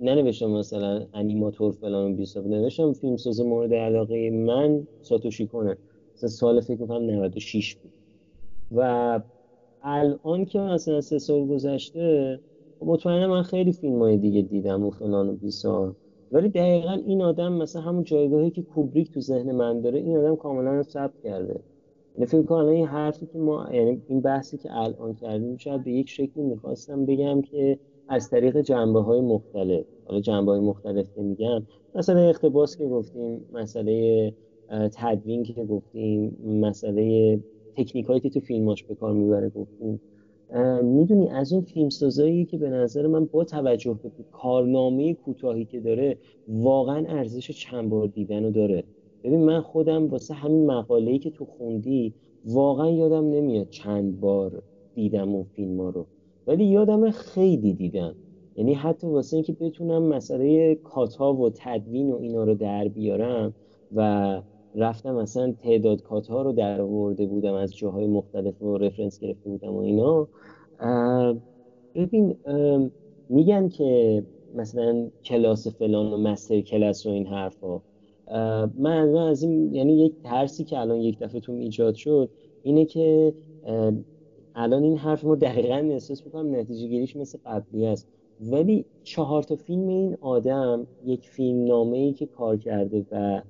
[0.00, 5.76] ننوشتم مثلا انیماتور فلان و بیساب نوشتم فیلمساز مورد علاقه من ساتوشی کنه
[6.16, 7.92] مثلا سال فکر می‌کنم 96 بود.
[8.70, 9.20] و
[9.82, 12.40] الان که مثلا سه سال گذشته
[12.80, 15.96] مطمئنه من خیلی فیلم های دیگه دیدم و فلان و بیسار
[16.32, 20.36] ولی دقیقا این آدم مثلا همون جایگاهی که کوبریک تو ذهن من داره این آدم
[20.36, 21.64] کاملا ثبت کرده.
[22.14, 25.92] یعنی فکر کنم این حرفی که ما یعنی این بحثی که الان کردیم شاید به
[25.92, 27.78] یک شکلی می‌خواستم بگم که
[28.12, 29.84] از طریق جنبه های مختلف.
[30.06, 31.62] حالا جنبه های مختلف که میگم
[31.94, 34.32] مثلا اقتباس که گفتیم مسئله
[34.70, 37.38] تدوین که گفتیم مسئله
[37.76, 40.00] تکنیک هایی که تو فیلماش به کار می‌بره گفتیم.
[40.82, 46.18] می‌دونی از اون فیلمسازایی که به نظر من با توجه به کارنامه کوتاهی که داره
[46.48, 48.84] واقعا ارزش چند بار دیدن رو داره.
[49.24, 52.14] ببین من خودم واسه همین مقاله‌ای که تو خوندی
[52.44, 54.62] واقعا یادم نمیاد چند بار
[54.94, 56.06] دیدم اون فیلم ها رو.
[56.50, 58.14] ولی یادم خیلی دیدم.
[58.56, 63.54] یعنی حتی واسه اینکه بتونم مسئله کاتا و تدوین و اینا رو در بیارم
[63.94, 64.42] و
[64.74, 69.50] رفتم مثلا تعداد کات ها رو در آورده بودم از جاهای مختلف و رفرنس گرفته
[69.50, 70.28] بودم و اینا
[71.94, 72.36] ببین
[73.28, 74.22] میگن که
[74.54, 77.80] مثلا کلاس فلان و مستر کلاس و این حرفا.
[78.78, 82.30] من از این یعنی یک ترسی که الان یک دفعه ایجاد شد
[82.62, 83.34] اینه که
[84.62, 88.08] الان این حرف ما دقیقا احساس می‌کنم نتیجه گیریش مثل قبلی است.
[88.40, 93.42] ولی چهار تا فیلم این آدم یک فیلم نامه ای که کار کرده و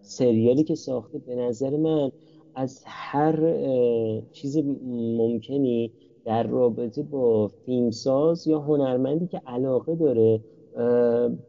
[0.00, 2.10] سریالی که ساخته به نظر من
[2.54, 3.54] از هر
[4.32, 4.58] چیز
[5.16, 5.90] ممکنی
[6.24, 10.40] در رابطه با فیلمساز یا هنرمندی که علاقه داره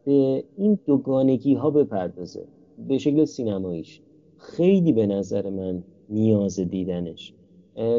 [0.05, 2.45] به این دوگانگی ها بپردازه.
[2.87, 4.01] به شکل سینماییش.
[4.37, 7.33] خیلی به نظر من نیاز دیدنش.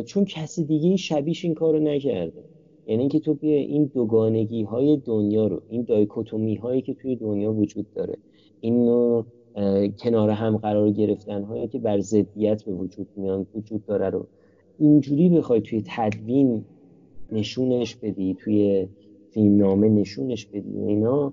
[0.05, 2.45] چون کسی دیگه شبیش این کارو نکرده.
[2.87, 7.53] یعنی اینکه تو بیا این دوگانگی های دنیا رو این دایکوتومی هایی که توی دنیا
[7.53, 8.17] وجود داره
[8.61, 8.87] این
[9.99, 14.27] کنار هم قرار گرفتن هایی که بر ضدیت به وجود میان وجود داره رو
[14.79, 16.65] اینجوری بخوای توی تدوین
[17.33, 18.89] نشونش بدی توی
[19.31, 21.33] فیلمنامه نشونش بدی اینا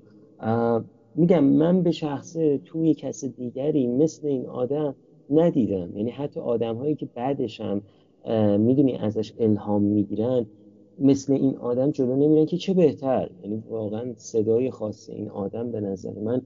[1.15, 4.95] میگم من به شخصه توی کس دیگری مثل این آدم
[5.29, 5.97] ندیدم.
[5.97, 7.81] یعنی حتی آدم هایی که بعدش هم
[8.57, 10.45] می‌دونی ازش الهام می‌گیرن
[10.97, 13.29] مثل این آدم جلو نمیرن که چه بهتر.
[13.43, 16.41] یعنی واقعا صدای خاص این آدم به نظر من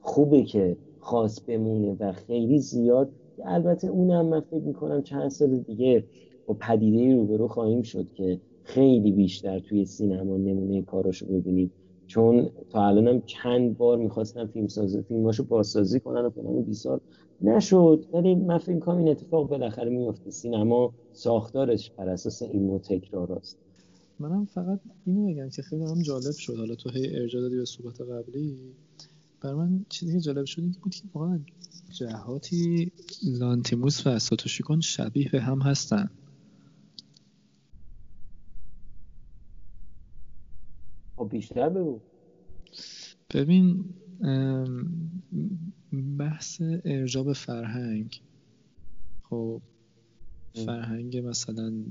[0.00, 3.12] خوبه که خاص بمونه و خیلی زیاد.
[3.44, 6.04] البته اونم من فکر می‌کنم چند سال دیگه
[6.46, 11.72] با پدیده روبرو خواهیم شد که خیلی بیشتر توی سینما نمونه کاراشو ببینیم.
[12.06, 17.00] چون تا الانم چند بار می‌خواستن فیلم سازی فیلماشو بازسازی کنن و 20 سال
[17.42, 18.06] نشد.
[18.12, 23.32] ولی من فکر کنم این اتفاق بالاخره میفته سینما ساختارش بر اساس این نوع تکرار
[23.32, 23.58] است
[24.20, 26.56] منم فقط اینو بگم که خیلی هم جالب شد.
[26.56, 28.56] حالا تو هی ارجاع دادی به صحبت قبلی.
[29.40, 31.40] بر من چیزی که جالب شد این بود که واقعا
[31.92, 32.92] جهاتی
[33.38, 36.10] لانتیموس و ساتوشیکون شبیه به هم هستن.
[41.16, 41.84] خب بیشتر
[43.34, 43.84] ببین
[46.18, 48.22] بحث ارجاع به فرهنگ.
[49.22, 49.62] خب
[50.54, 51.84] فرهنگ مثلا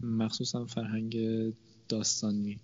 [0.00, 1.16] مخصوصا فرهنگ
[1.88, 2.60] داستانی.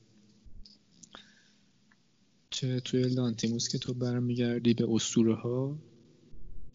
[2.51, 5.79] چه توی لانتیموس که تو برمیگردی به اسطوره ها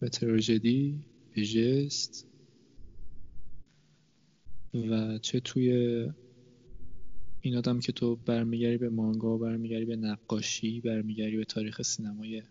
[0.00, 1.04] به تراژدی
[1.34, 2.26] به جست
[4.74, 6.08] و چه توی
[7.40, 12.42] این آدم که تو برمیگردی به مانگا برمیگردی به نقاشی برمیگردی به تاریخ سینمای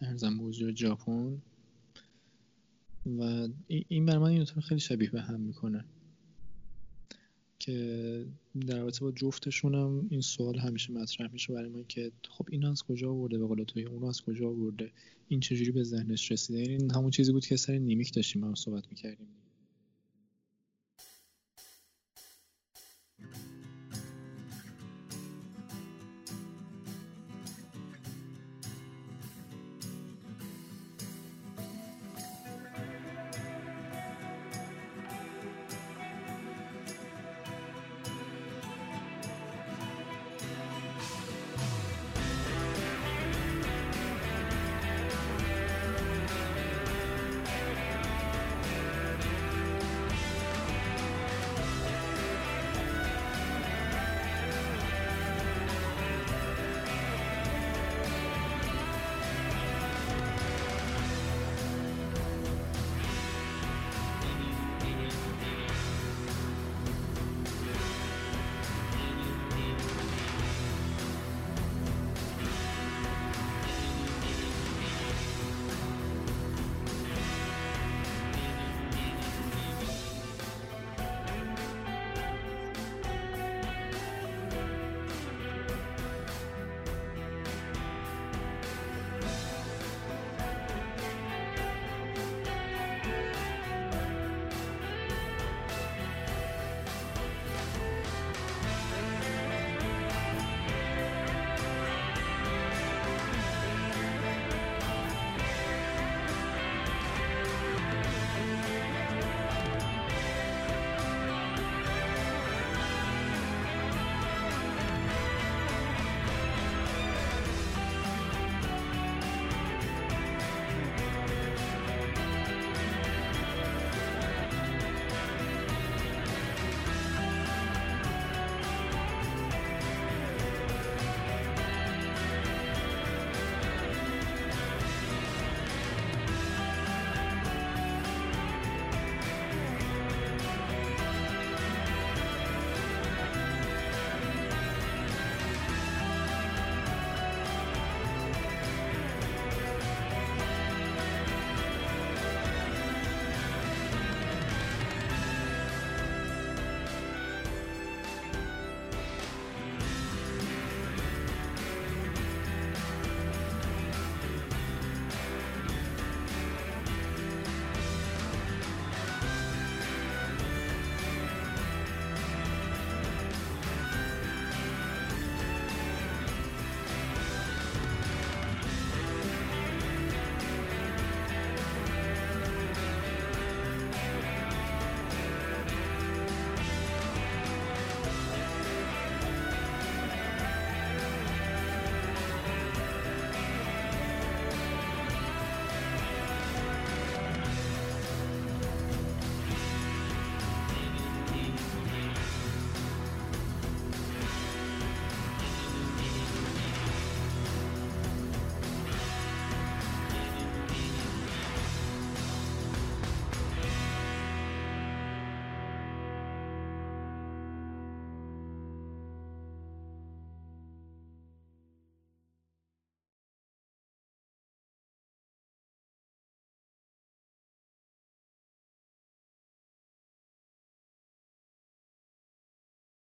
[0.00, 1.42] ارزم بزرگ ژاپن
[3.06, 3.48] و
[3.88, 5.84] این بر من این خیلی شبیه به هم می‌کنه
[7.58, 8.26] که
[8.66, 12.82] در رابطه با جفتشونم این سوال همیشه مطرح میشه برای من که خب این از
[12.82, 14.92] کجا آورده به قول توی؟ اون از کجا آورده؟
[15.28, 18.88] این چجوری به ذهنش رسیده؟ این همون چیزی بود که سر نیمیک داشتیم ما صحبت
[18.88, 19.26] می‌کردیم.